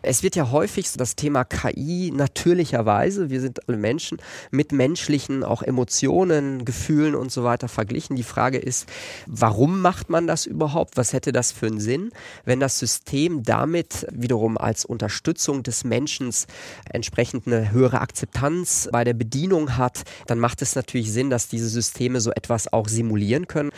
Es 0.02 0.24
wird 0.24 0.36
ja 0.36 0.52
häufig 0.52 0.92
das 0.94 1.16
Thema 1.16 1.44
KI 1.44 2.12
natürlicherweise, 2.14 3.30
wir 3.30 3.42
sind 3.42 3.68
alle 3.68 3.78
Menschen, 3.78 4.18
mit 4.52 4.72
menschlichen 4.72 5.44
auch 5.44 5.62
Emotionen, 5.62 6.66
Gefühlen 6.66 7.16
und 7.16 7.32
so 7.32 7.44
weiter 7.44 7.68
verglichen. 7.68 8.16
Die 8.16 8.24
Frage 8.24 8.58
ist, 8.58 8.88
warum 9.28 9.82
macht 9.82 10.10
man 10.10 10.28
das 10.28 10.46
überhaupt? 10.46 10.98
Was 10.98 11.14
hätte 11.14 11.32
das 11.32 11.52
für 11.52 11.68
einen 11.68 11.80
Sinn, 11.80 12.12
wenn 12.46 12.60
das 12.60 12.80
System 12.80 13.44
damit 13.44 14.08
wiederum 14.12 14.58
als 14.58 14.86
Unterstützung 14.86 15.64
des 15.64 15.84
Menschen 15.84 16.34
entsprechend 16.90 17.48
eine 17.48 17.72
höhere 17.72 18.02
Akzeptanz 18.02 18.90
bei 18.92 19.04
der 19.04 19.14
Bedienung 19.14 19.78
hat, 19.78 20.04
dann 20.28 20.40
macht 20.40 20.62
es 20.62 20.76
natürlich 20.76 21.12
Sinn, 21.12 21.30
dass 21.30 21.48
diese 21.48 21.70
Systeme 21.70 22.22
so 22.22 22.32
etwas 22.32 22.72
auch 22.72 22.88
simulieren 22.88 23.48
können. 23.48 23.72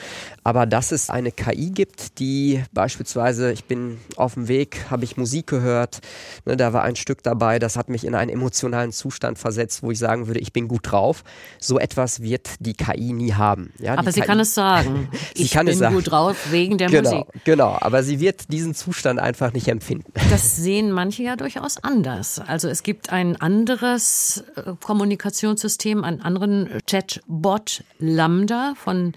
Aber 0.43 0.65
dass 0.65 0.91
es 0.91 1.09
eine 1.09 1.31
KI 1.31 1.71
gibt, 1.71 2.19
die 2.19 2.63
beispielsweise, 2.73 3.51
ich 3.51 3.65
bin 3.65 3.99
auf 4.15 4.33
dem 4.35 4.47
Weg, 4.47 4.89
habe 4.89 5.03
ich 5.03 5.17
Musik 5.17 5.47
gehört, 5.47 6.01
Ne, 6.45 6.57
da 6.57 6.73
war 6.73 6.83
ein 6.83 6.95
Stück 6.95 7.23
dabei, 7.23 7.59
das 7.59 7.75
hat 7.75 7.89
mich 7.89 8.05
in 8.05 8.15
einen 8.15 8.29
emotionalen 8.29 8.91
Zustand 8.91 9.37
versetzt, 9.37 9.83
wo 9.83 9.91
ich 9.91 9.99
sagen 9.99 10.27
würde, 10.27 10.39
ich 10.39 10.53
bin 10.53 10.67
gut 10.67 10.91
drauf. 10.91 11.23
So 11.59 11.79
etwas 11.79 12.21
wird 12.21 12.49
die 12.59 12.73
KI 12.73 13.13
nie 13.13 13.33
haben. 13.33 13.73
Ja, 13.79 13.97
aber 13.97 14.11
sie 14.11 14.21
KI, 14.21 14.27
kann 14.27 14.39
es 14.39 14.53
sagen. 14.53 15.09
sie 15.35 15.43
ich 15.43 15.51
kann 15.51 15.65
bin 15.65 15.73
es 15.73 15.79
sagen. 15.79 15.95
gut 15.95 16.09
drauf 16.09 16.51
wegen 16.51 16.77
der 16.77 16.89
genau, 16.89 17.09
Musik. 17.11 17.25
Genau, 17.45 17.77
aber 17.79 18.03
sie 18.03 18.19
wird 18.19 18.51
diesen 18.51 18.73
Zustand 18.73 19.19
einfach 19.19 19.53
nicht 19.53 19.67
empfinden. 19.67 20.11
Das 20.31 20.55
sehen 20.55 20.91
manche 20.91 21.23
ja 21.23 21.35
durchaus 21.35 21.83
anders. 21.83 22.39
Also 22.39 22.69
es 22.69 22.83
gibt 22.83 23.11
ein 23.11 23.35
anderes 23.35 24.45
äh, 24.55 24.73
Kommunikationssystem, 24.81 26.05
einen 26.05 26.21
anderen 26.21 26.69
Chatbot 26.87 27.83
Lambda 27.99 28.73
von 28.81 29.13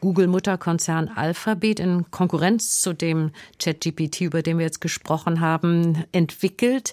Google-Mutterkonzern 0.00 1.08
Alphabet 1.08 1.80
in 1.80 2.10
Konkurrenz 2.10 2.80
zu 2.80 2.92
dem 2.92 3.32
ChatGPT, 3.58 4.22
über 4.22 4.42
den 4.42 4.58
wir 4.58 4.64
jetzt 4.64 4.80
gesprochen 4.80 5.40
haben, 5.40 6.04
entwickelt. 6.12 6.92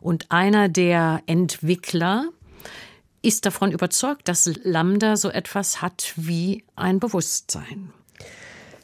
Und 0.00 0.30
einer 0.30 0.68
der 0.68 1.22
Entwickler 1.26 2.28
ist 3.22 3.46
davon 3.46 3.72
überzeugt, 3.72 4.28
dass 4.28 4.50
Lambda 4.62 5.16
so 5.16 5.30
etwas 5.30 5.82
hat 5.82 6.12
wie 6.16 6.64
ein 6.76 7.00
Bewusstsein. 7.00 7.92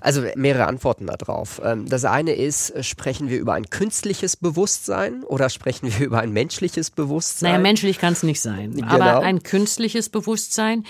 Also 0.02 0.22
mehrere 0.34 0.66
Antworten 0.66 1.06
darauf. 1.06 1.60
Ähm, 1.64 1.88
das 1.88 2.04
eine 2.04 2.34
ist, 2.34 2.72
sprechen 2.84 3.28
wir 3.28 3.38
über 3.38 3.54
ein 3.54 3.70
künstliches 3.70 4.36
Bewusstsein 4.36 5.22
oder 5.24 5.48
sprechen 5.48 5.92
wir 5.96 6.06
über 6.06 6.20
ein 6.20 6.32
menschliches 6.32 6.90
Bewusstsein? 6.90 7.52
Naja, 7.52 7.62
menschlich 7.62 7.98
kann 7.98 8.12
es 8.12 8.22
nicht 8.22 8.40
sein, 8.40 8.74
genau. 8.74 8.88
aber 8.88 9.20
ein 9.20 9.42
künstliches 9.42 10.08
Bewusstsein. 10.08 10.84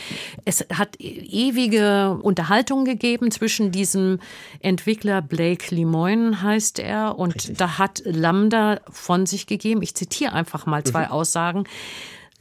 Es 0.45 0.65
hat 0.73 0.97
ewige 0.99 2.19
Unterhaltungen 2.23 2.85
gegeben 2.85 3.31
zwischen 3.31 3.71
diesem 3.71 4.19
Entwickler 4.61 5.23
Blake 5.23 5.75
Lemoyne 5.75 6.43
heißt 6.43 6.79
er 6.79 7.19
und 7.19 7.35
Richtig. 7.35 7.59
da 7.59 7.79
hat 7.79 8.03
Lambda 8.05 8.81
von 8.91 9.27
sich 9.27 9.47
gegeben. 9.47 9.83
Ich 9.83 9.95
zitiere 9.95 10.33
einfach 10.33 10.67
mal 10.67 10.85
zwei 10.85 11.07
mhm. 11.07 11.13
Aussagen. 11.13 11.65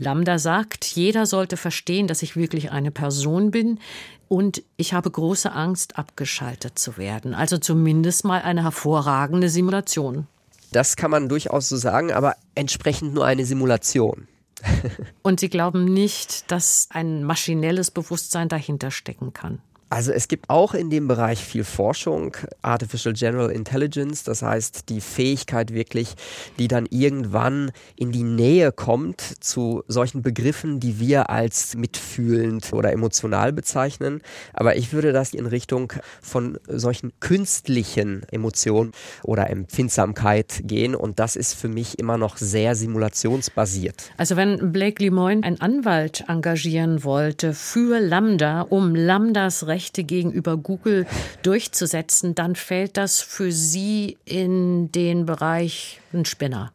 Lambda 0.01 0.39
sagt, 0.39 0.85
jeder 0.85 1.27
sollte 1.27 1.57
verstehen, 1.57 2.07
dass 2.07 2.23
ich 2.23 2.35
wirklich 2.35 2.71
eine 2.71 2.89
Person 2.89 3.51
bin. 3.51 3.79
Und 4.27 4.63
ich 4.75 4.93
habe 4.93 5.11
große 5.11 5.51
Angst, 5.51 5.97
abgeschaltet 5.97 6.79
zu 6.79 6.97
werden. 6.97 7.35
Also 7.35 7.59
zumindest 7.59 8.25
mal 8.25 8.41
eine 8.41 8.63
hervorragende 8.63 9.47
Simulation. 9.47 10.25
Das 10.71 10.95
kann 10.95 11.11
man 11.11 11.29
durchaus 11.29 11.69
so 11.69 11.77
sagen, 11.77 12.11
aber 12.11 12.35
entsprechend 12.55 13.13
nur 13.13 13.25
eine 13.27 13.45
Simulation. 13.45 14.27
Und 15.21 15.39
Sie 15.39 15.49
glauben 15.49 15.85
nicht, 15.85 16.49
dass 16.51 16.87
ein 16.89 17.23
maschinelles 17.23 17.91
Bewusstsein 17.91 18.49
dahinter 18.49 18.89
stecken 18.89 19.33
kann? 19.33 19.59
Also 19.91 20.13
es 20.13 20.29
gibt 20.29 20.49
auch 20.49 20.73
in 20.73 20.89
dem 20.89 21.09
Bereich 21.09 21.43
viel 21.43 21.65
Forschung, 21.65 22.37
Artificial 22.61 23.13
General 23.13 23.51
Intelligence, 23.51 24.23
das 24.23 24.41
heißt 24.41 24.87
die 24.87 25.01
Fähigkeit 25.01 25.73
wirklich, 25.73 26.15
die 26.57 26.69
dann 26.69 26.85
irgendwann 26.89 27.73
in 27.97 28.13
die 28.13 28.23
Nähe 28.23 28.71
kommt 28.71 29.19
zu 29.19 29.83
solchen 29.89 30.21
Begriffen, 30.21 30.79
die 30.79 30.99
wir 30.99 31.29
als 31.29 31.75
mitfühlend 31.75 32.71
oder 32.71 32.93
emotional 32.93 33.51
bezeichnen. 33.51 34.21
Aber 34.53 34.77
ich 34.77 34.93
würde 34.93 35.11
das 35.11 35.33
in 35.33 35.45
Richtung 35.45 35.91
von 36.21 36.57
solchen 36.69 37.11
künstlichen 37.19 38.23
Emotionen 38.31 38.93
oder 39.23 39.49
Empfindsamkeit 39.49 40.61
gehen 40.63 40.95
und 40.95 41.19
das 41.19 41.35
ist 41.35 41.53
für 41.53 41.67
mich 41.67 41.99
immer 41.99 42.17
noch 42.17 42.37
sehr 42.37 42.75
simulationsbasiert. 42.75 44.13
Also 44.15 44.37
wenn 44.37 44.71
Blake 44.71 45.03
Lemoyne 45.03 45.43
einen 45.43 45.59
Anwalt 45.59 46.23
engagieren 46.29 47.03
wollte 47.03 47.53
für 47.53 47.99
Lambda, 47.99 48.61
um 48.61 48.95
Lambdas 48.95 49.67
Recht 49.67 49.80
Rechte 49.81 50.03
gegenüber 50.03 50.57
Google 50.57 51.07
durchzusetzen, 51.41 52.35
dann 52.35 52.55
fällt 52.55 52.97
das 52.97 53.19
für 53.19 53.51
Sie 53.51 54.17
in 54.25 54.91
den 54.91 55.25
Bereich 55.25 55.99
ein 56.13 56.25
Spinner. 56.25 56.71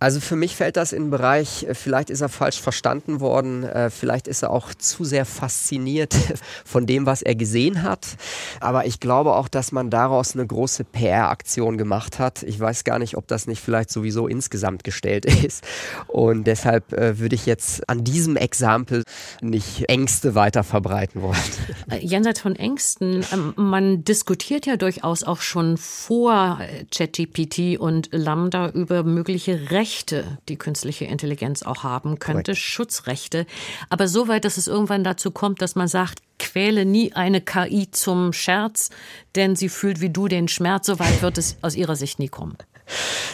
Also 0.00 0.18
für 0.18 0.34
mich 0.34 0.56
fällt 0.56 0.78
das 0.78 0.94
in 0.94 1.04
den 1.04 1.10
Bereich, 1.10 1.64
äh, 1.64 1.74
vielleicht 1.74 2.08
ist 2.08 2.22
er 2.22 2.30
falsch 2.30 2.58
verstanden 2.58 3.20
worden, 3.20 3.64
äh, 3.64 3.90
vielleicht 3.90 4.28
ist 4.28 4.42
er 4.42 4.50
auch 4.50 4.72
zu 4.72 5.04
sehr 5.04 5.26
fasziniert 5.26 6.16
von 6.64 6.86
dem, 6.86 7.04
was 7.04 7.20
er 7.20 7.34
gesehen 7.34 7.82
hat. 7.82 8.16
Aber 8.60 8.86
ich 8.86 8.98
glaube 8.98 9.34
auch, 9.34 9.46
dass 9.46 9.72
man 9.72 9.90
daraus 9.90 10.34
eine 10.34 10.46
große 10.46 10.84
PR-Aktion 10.84 11.76
gemacht 11.76 12.18
hat. 12.18 12.42
Ich 12.44 12.58
weiß 12.58 12.84
gar 12.84 12.98
nicht, 12.98 13.18
ob 13.18 13.28
das 13.28 13.46
nicht 13.46 13.60
vielleicht 13.60 13.90
sowieso 13.90 14.26
insgesamt 14.26 14.84
gestellt 14.84 15.26
ist. 15.44 15.64
Und 16.06 16.46
deshalb 16.46 16.94
äh, 16.94 17.18
würde 17.18 17.34
ich 17.34 17.44
jetzt 17.44 17.86
an 17.86 18.02
diesem 18.02 18.36
Exempel 18.36 19.02
nicht 19.42 19.86
Ängste 19.90 20.34
weiter 20.34 20.64
verbreiten 20.64 21.20
wollen. 21.20 21.36
Jenseits 22.00 22.40
von 22.40 22.56
Ängsten, 22.56 23.22
ähm, 23.34 23.52
man 23.56 24.02
diskutiert 24.02 24.64
ja 24.64 24.78
durchaus 24.78 25.24
auch 25.24 25.42
schon 25.42 25.76
vor 25.76 26.58
ChatGPT 26.90 27.78
und 27.78 28.08
Lambda 28.12 28.70
über 28.70 29.02
mögliche 29.02 29.70
Rechte 29.70 29.89
Rechte, 29.90 30.38
die 30.48 30.56
künstliche 30.56 31.04
Intelligenz 31.06 31.64
auch 31.64 31.82
haben 31.82 32.20
könnte, 32.20 32.52
Correct. 32.52 32.58
Schutzrechte. 32.58 33.44
Aber 33.88 34.06
so 34.06 34.28
weit, 34.28 34.44
dass 34.44 34.56
es 34.56 34.68
irgendwann 34.68 35.02
dazu 35.02 35.32
kommt, 35.32 35.60
dass 35.62 35.74
man 35.74 35.88
sagt, 35.88 36.20
quäle 36.38 36.84
nie 36.84 37.12
eine 37.12 37.40
KI 37.40 37.90
zum 37.90 38.32
Scherz, 38.32 38.90
denn 39.34 39.56
sie 39.56 39.68
fühlt 39.68 40.00
wie 40.00 40.10
du 40.10 40.28
den 40.28 40.46
Schmerz. 40.46 40.86
So 40.86 41.00
weit 41.00 41.22
wird 41.22 41.38
es 41.38 41.56
aus 41.60 41.74
ihrer 41.74 41.96
Sicht 41.96 42.20
nie 42.20 42.28
kommen. 42.28 42.56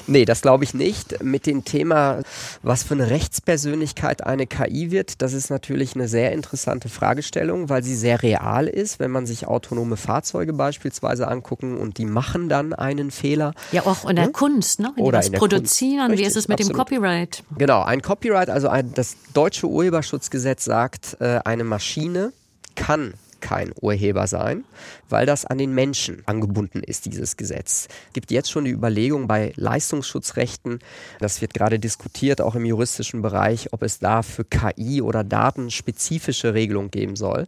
Nee, 0.06 0.24
das 0.24 0.42
glaube 0.42 0.64
ich 0.64 0.74
nicht. 0.74 1.22
Mit 1.22 1.46
dem 1.46 1.64
Thema, 1.64 2.22
was 2.62 2.82
für 2.82 2.94
eine 2.94 3.10
Rechtspersönlichkeit 3.10 4.24
eine 4.24 4.46
KI 4.46 4.90
wird, 4.90 5.22
das 5.22 5.32
ist 5.32 5.50
natürlich 5.50 5.94
eine 5.94 6.08
sehr 6.08 6.32
interessante 6.32 6.88
Fragestellung, 6.88 7.68
weil 7.68 7.82
sie 7.82 7.96
sehr 7.96 8.22
real 8.22 8.66
ist, 8.66 8.98
wenn 8.98 9.10
man 9.10 9.26
sich 9.26 9.46
autonome 9.46 9.96
Fahrzeuge 9.96 10.52
beispielsweise 10.52 11.28
angucken 11.28 11.76
und 11.76 11.98
die 11.98 12.06
machen 12.06 12.48
dann 12.48 12.72
einen 12.72 13.10
Fehler. 13.10 13.52
Ja, 13.72 13.86
auch 13.86 14.08
in 14.08 14.16
der 14.16 14.26
hm? 14.26 14.32
Kunst, 14.32 14.80
ne? 14.80 14.92
Wenn 14.94 15.04
Oder 15.04 15.20
die 15.20 15.32
was 15.32 15.38
produzieren, 15.38 16.08
Kunst. 16.08 16.22
wie 16.22 16.26
ist 16.26 16.36
es 16.36 16.48
mit 16.48 16.60
absolut. 16.60 16.74
dem 16.74 16.78
Copyright? 16.78 17.42
Genau, 17.58 17.82
ein 17.82 18.02
Copyright, 18.02 18.50
also 18.50 18.68
ein, 18.68 18.92
das 18.94 19.16
deutsche 19.34 19.68
Urheberschutzgesetz 19.68 20.64
sagt, 20.64 21.16
äh, 21.20 21.40
eine 21.44 21.64
Maschine 21.64 22.32
kann 22.74 23.14
kein 23.40 23.72
Urheber 23.80 24.26
sein, 24.26 24.64
weil 25.08 25.26
das 25.26 25.44
an 25.44 25.58
den 25.58 25.74
Menschen 25.74 26.22
angebunden 26.26 26.82
ist, 26.82 27.06
dieses 27.06 27.36
Gesetz. 27.36 27.88
Es 28.08 28.12
gibt 28.12 28.30
jetzt 28.30 28.50
schon 28.50 28.64
die 28.64 28.70
Überlegung 28.70 29.26
bei 29.26 29.52
Leistungsschutzrechten, 29.56 30.80
das 31.20 31.40
wird 31.40 31.54
gerade 31.54 31.78
diskutiert, 31.78 32.40
auch 32.40 32.54
im 32.54 32.64
juristischen 32.64 33.22
Bereich, 33.22 33.72
ob 33.72 33.82
es 33.82 33.98
da 33.98 34.22
für 34.22 34.44
KI 34.44 35.02
oder 35.02 35.24
Daten 35.24 35.70
spezifische 35.70 36.54
Regelungen 36.54 36.90
geben 36.90 37.16
soll. 37.16 37.46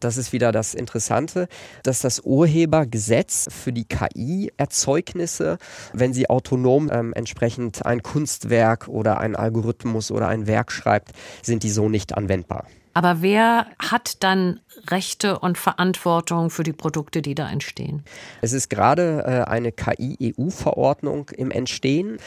Das 0.00 0.16
ist 0.16 0.32
wieder 0.32 0.52
das 0.52 0.74
Interessante, 0.74 1.48
dass 1.82 2.00
das 2.00 2.20
Urhebergesetz 2.20 3.48
für 3.50 3.72
die 3.72 3.84
KI-Erzeugnisse, 3.84 5.58
wenn 5.92 6.12
sie 6.12 6.28
autonom 6.30 6.90
ähm, 6.92 7.12
entsprechend 7.14 7.84
ein 7.84 8.02
Kunstwerk 8.02 8.88
oder 8.88 9.18
ein 9.18 9.36
Algorithmus 9.36 10.10
oder 10.10 10.28
ein 10.28 10.46
Werk 10.46 10.72
schreibt, 10.72 11.12
sind 11.42 11.62
die 11.62 11.70
so 11.70 11.88
nicht 11.88 12.16
anwendbar. 12.16 12.66
Aber 12.92 13.22
wer 13.22 13.66
hat 13.78 14.22
dann 14.22 14.60
Rechte 14.88 15.38
und 15.38 15.58
Verantwortung 15.58 16.50
für 16.50 16.62
die 16.62 16.72
Produkte, 16.72 17.22
die 17.22 17.34
da 17.34 17.48
entstehen? 17.48 18.02
Es 18.40 18.52
ist 18.52 18.70
gerade 18.70 19.24
äh, 19.26 19.50
eine 19.50 19.72
KI-EU-Verordnung 19.72 21.28
im 21.30 21.50
Entstehen, 21.50 22.18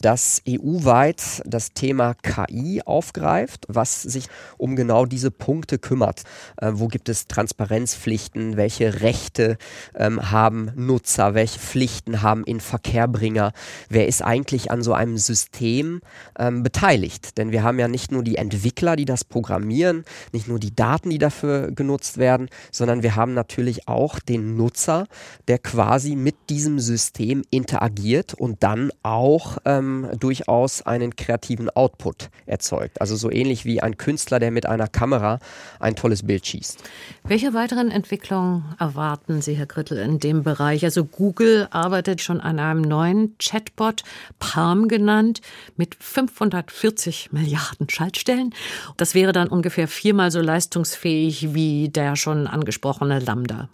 das 0.00 0.42
EU-weit 0.48 1.42
das 1.44 1.72
Thema 1.72 2.14
KI 2.14 2.82
aufgreift, 2.84 3.66
was 3.68 4.02
sich 4.02 4.26
um 4.58 4.76
genau 4.76 5.06
diese 5.06 5.30
Punkte 5.30 5.78
kümmert. 5.78 6.22
Äh, 6.60 6.72
wo 6.74 6.88
gibt 6.88 7.08
es 7.08 7.26
Transparenzpflichten? 7.26 8.56
Welche 8.56 9.00
Rechte 9.00 9.56
ähm, 9.94 10.30
haben 10.30 10.72
Nutzer? 10.74 11.34
Welche 11.34 11.58
Pflichten 11.58 12.22
haben 12.22 12.44
Inverkehrbringer? 12.44 13.52
Wer 13.88 14.06
ist 14.06 14.22
eigentlich 14.22 14.70
an 14.70 14.82
so 14.82 14.92
einem 14.92 15.16
System 15.16 16.00
ähm, 16.38 16.62
beteiligt? 16.62 17.38
Denn 17.38 17.52
wir 17.52 17.62
haben 17.62 17.78
ja 17.78 17.88
nicht 17.88 18.12
nur 18.12 18.22
die 18.22 18.36
Entwickler, 18.36 18.96
die 18.96 19.04
das 19.04 19.24
programmieren, 19.24 20.04
nicht 20.32 20.48
nur 20.48 20.58
die 20.58 20.74
Daten, 20.74 21.10
die 21.10 21.18
dafür 21.18 21.70
genutzt 21.72 22.18
werden, 22.18 22.48
sondern 22.70 23.02
wir 23.02 23.16
haben 23.16 23.34
natürlich 23.34 23.88
auch 23.88 24.18
den 24.18 24.56
Nutzer, 24.56 25.06
der 25.48 25.58
quasi 25.58 26.16
mit 26.16 26.36
diesem 26.48 26.78
System 26.78 27.42
interagiert 27.50 28.34
und 28.34 28.62
dann 28.62 28.90
auch 29.02 29.58
ähm, 29.64 30.08
durchaus 30.18 30.82
einen 30.82 31.16
kreativen 31.16 31.70
Output 31.70 32.30
erzeugt. 32.46 33.00
Also 33.00 33.16
so 33.16 33.30
ähnlich 33.30 33.64
wie 33.64 33.80
ein 33.80 33.96
Künstler, 33.96 34.38
der 34.38 34.50
mit 34.50 34.66
einer 34.66 34.88
Kamera 34.88 35.38
ein 35.78 35.96
tolles 35.96 36.24
Bild 36.24 36.46
schießt. 36.46 36.82
Welche 37.24 37.54
weiteren 37.54 37.90
Entwicklungen 37.90 38.64
erwarten 38.78 39.42
Sie, 39.42 39.54
Herr 39.54 39.66
Krittel, 39.66 39.98
in 39.98 40.18
dem 40.18 40.42
Bereich? 40.42 40.84
Also 40.84 41.04
Google 41.04 41.68
arbeitet 41.70 42.20
schon 42.20 42.40
an 42.40 42.58
einem 42.58 42.82
neuen 42.82 43.36
Chatbot, 43.38 44.02
Palm 44.38 44.88
genannt, 44.88 45.40
mit 45.76 45.96
540 45.98 47.32
Milliarden 47.32 47.88
Schaltstellen. 47.88 48.54
Das 48.96 49.14
wäre 49.14 49.32
dann 49.32 49.48
ungefähr 49.48 49.88
viermal 50.00 50.30
so 50.30 50.40
leistungsfähig 50.40 51.52
wie 51.52 51.90
der 51.90 52.16
schon 52.16 52.46
angesprochene 52.46 53.18
Lambda. 53.18 53.68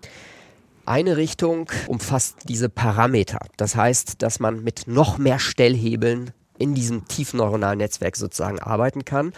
Eine 0.84 1.16
Richtung 1.16 1.70
umfasst 1.86 2.48
diese 2.48 2.68
Parameter. 2.68 3.38
Das 3.56 3.76
heißt, 3.76 4.22
dass 4.22 4.40
man 4.40 4.64
mit 4.64 4.88
noch 4.88 5.18
mehr 5.18 5.38
Stellhebeln 5.38 6.32
in 6.58 6.74
diesem 6.74 7.06
tiefen 7.08 7.38
neuronalen 7.38 7.78
Netzwerk 7.78 8.16
sozusagen 8.16 8.58
arbeiten 8.58 9.04
kann, 9.04 9.32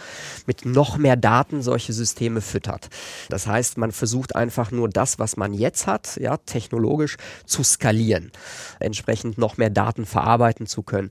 mit 0.45 0.65
noch 0.65 0.97
mehr 0.97 1.15
Daten 1.15 1.61
solche 1.61 1.93
Systeme 1.93 2.41
füttert. 2.41 2.89
Das 3.29 3.47
heißt, 3.47 3.77
man 3.77 3.91
versucht 3.91 4.35
einfach 4.35 4.71
nur 4.71 4.89
das, 4.89 5.19
was 5.19 5.37
man 5.37 5.53
jetzt 5.53 5.87
hat, 5.87 6.17
ja, 6.17 6.37
technologisch 6.37 7.17
zu 7.45 7.63
skalieren, 7.63 8.31
entsprechend 8.79 9.37
noch 9.37 9.57
mehr 9.57 9.69
Daten 9.69 10.05
verarbeiten 10.05 10.65
zu 10.65 10.83
können. 10.83 11.09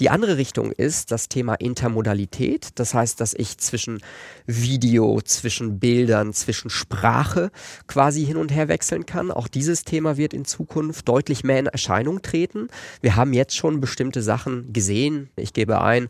Die 0.00 0.10
andere 0.10 0.36
Richtung 0.36 0.72
ist 0.72 1.10
das 1.10 1.28
Thema 1.28 1.54
Intermodalität. 1.54 2.68
Das 2.76 2.94
heißt, 2.94 3.20
dass 3.20 3.34
ich 3.34 3.58
zwischen 3.58 4.00
Video, 4.46 5.20
zwischen 5.22 5.78
Bildern, 5.78 6.32
zwischen 6.32 6.70
Sprache 6.70 7.50
quasi 7.86 8.24
hin 8.24 8.36
und 8.36 8.52
her 8.52 8.68
wechseln 8.68 9.06
kann. 9.06 9.30
Auch 9.30 9.48
dieses 9.48 9.84
Thema 9.84 10.16
wird 10.16 10.34
in 10.34 10.44
Zukunft 10.44 11.08
deutlich 11.08 11.44
mehr 11.44 11.58
in 11.58 11.66
Erscheinung 11.66 12.22
treten. 12.22 12.68
Wir 13.00 13.16
haben 13.16 13.32
jetzt 13.32 13.56
schon 13.56 13.80
bestimmte 13.80 14.22
Sachen 14.22 14.72
gesehen 14.72 15.30
ich 15.42 15.52
gebe 15.52 15.80
ein, 15.80 16.08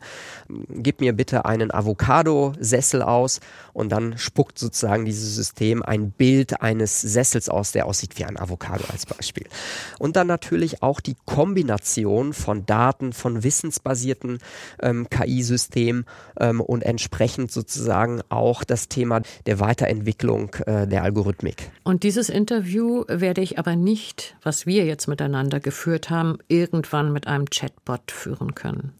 gib 0.69 1.01
mir 1.01 1.13
bitte 1.13 1.45
einen 1.45 1.71
Avocado-Sessel 1.71 3.01
aus 3.01 3.39
und 3.73 3.91
dann 3.91 4.17
spuckt 4.17 4.59
sozusagen 4.59 5.05
dieses 5.05 5.35
System 5.35 5.83
ein 5.83 6.11
Bild 6.11 6.61
eines 6.61 7.01
Sessels 7.01 7.49
aus, 7.49 7.71
der 7.71 7.85
aussieht 7.85 8.17
wie 8.17 8.25
ein 8.25 8.39
Avocado 8.39 8.85
als 8.91 9.05
Beispiel. 9.05 9.47
Und 9.99 10.15
dann 10.15 10.27
natürlich 10.27 10.83
auch 10.83 10.99
die 10.99 11.15
Kombination 11.25 12.33
von 12.33 12.65
Daten, 12.65 13.13
von 13.13 13.43
wissensbasierten 13.43 14.39
ähm, 14.81 15.09
KI-Systemen 15.09 16.05
ähm, 16.39 16.61
und 16.61 16.83
entsprechend 16.83 17.51
sozusagen 17.51 18.21
auch 18.29 18.63
das 18.63 18.87
Thema 18.87 19.21
der 19.45 19.59
Weiterentwicklung 19.59 20.53
äh, 20.65 20.87
der 20.87 21.03
Algorithmik. 21.03 21.71
Und 21.83 22.03
dieses 22.03 22.29
Interview 22.29 23.03
werde 23.07 23.41
ich 23.41 23.59
aber 23.59 23.75
nicht, 23.75 24.35
was 24.43 24.65
wir 24.65 24.85
jetzt 24.85 25.07
miteinander 25.07 25.59
geführt 25.59 26.09
haben, 26.09 26.37
irgendwann 26.47 27.11
mit 27.11 27.27
einem 27.27 27.49
Chatbot 27.49 28.11
führen 28.11 28.55
können. 28.55 28.93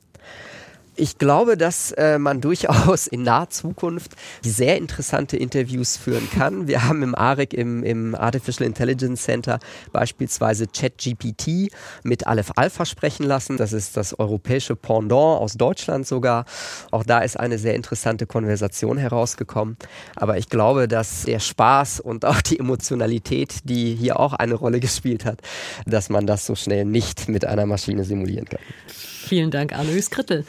Ich 0.95 1.17
glaube, 1.17 1.57
dass 1.57 1.91
äh, 1.93 2.19
man 2.19 2.39
durchaus 2.39 3.07
in 3.07 3.23
naher 3.23 3.49
Zukunft 3.49 4.11
sehr 4.43 4.77
interessante 4.77 5.37
Interviews 5.37 5.97
führen 5.97 6.29
kann. 6.29 6.67
Wir 6.67 6.87
haben 6.87 7.01
im 7.01 7.15
ARIC, 7.15 7.53
im, 7.55 7.83
im 7.83 8.13
Artificial 8.13 8.67
Intelligence 8.67 9.23
Center, 9.23 9.57
beispielsweise 9.91 10.67
ChatGPT 10.67 11.71
mit 12.03 12.27
Aleph 12.27 12.51
Alpha 12.57 12.85
sprechen 12.85 13.25
lassen. 13.25 13.57
Das 13.57 13.73
ist 13.73 13.97
das 13.97 14.19
europäische 14.19 14.75
Pendant 14.75 15.41
aus 15.41 15.53
Deutschland 15.53 16.05
sogar. 16.05 16.45
Auch 16.91 17.03
da 17.03 17.19
ist 17.19 17.39
eine 17.39 17.57
sehr 17.57 17.73
interessante 17.73 18.27
Konversation 18.27 18.99
herausgekommen. 18.99 19.77
Aber 20.15 20.37
ich 20.37 20.47
glaube, 20.47 20.87
dass 20.87 21.23
der 21.23 21.39
Spaß 21.39 22.01
und 22.01 22.23
auch 22.23 22.41
die 22.41 22.59
Emotionalität, 22.59 23.61
die 23.63 23.95
hier 23.95 24.19
auch 24.19 24.33
eine 24.33 24.53
Rolle 24.53 24.79
gespielt 24.79 25.25
hat, 25.25 25.39
dass 25.87 26.09
man 26.09 26.27
das 26.27 26.45
so 26.45 26.53
schnell 26.53 26.85
nicht 26.85 27.29
mit 27.29 27.45
einer 27.45 27.65
Maschine 27.65 28.03
simulieren 28.03 28.45
kann. 28.45 28.61
Vielen 29.33 29.49
Dank, 29.49 29.73
Alois 29.73 30.11
Krittel. 30.11 30.45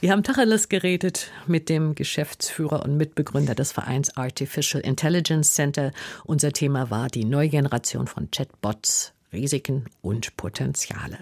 Wir 0.00 0.10
haben 0.10 0.24
Tacheles 0.24 0.68
geredet 0.68 1.30
mit 1.46 1.68
dem 1.68 1.94
Geschäftsführer 1.94 2.82
und 2.82 2.96
Mitbegründer 2.96 3.54
des 3.54 3.70
Vereins 3.70 4.16
Artificial 4.16 4.82
Intelligence 4.82 5.54
Center. 5.54 5.92
Unser 6.24 6.50
Thema 6.50 6.90
war 6.90 7.06
die 7.06 7.24
neue 7.24 7.48
Generation 7.50 8.08
von 8.08 8.28
Chatbots, 8.32 9.12
Risiken 9.32 9.84
und 10.02 10.36
Potenziale. 10.36 11.18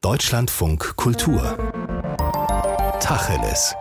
Deutschlandfunk 0.00 0.96
Kultur. 0.96 1.56
Tacheles. 2.98 3.76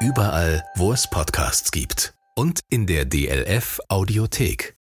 Überall, 0.00 0.64
wo 0.74 0.92
es 0.92 1.08
Podcasts 1.08 1.70
gibt. 1.70 2.12
Und 2.34 2.58
in 2.70 2.88
der 2.88 3.04
DLF 3.04 3.78
Audiothek. 3.88 4.74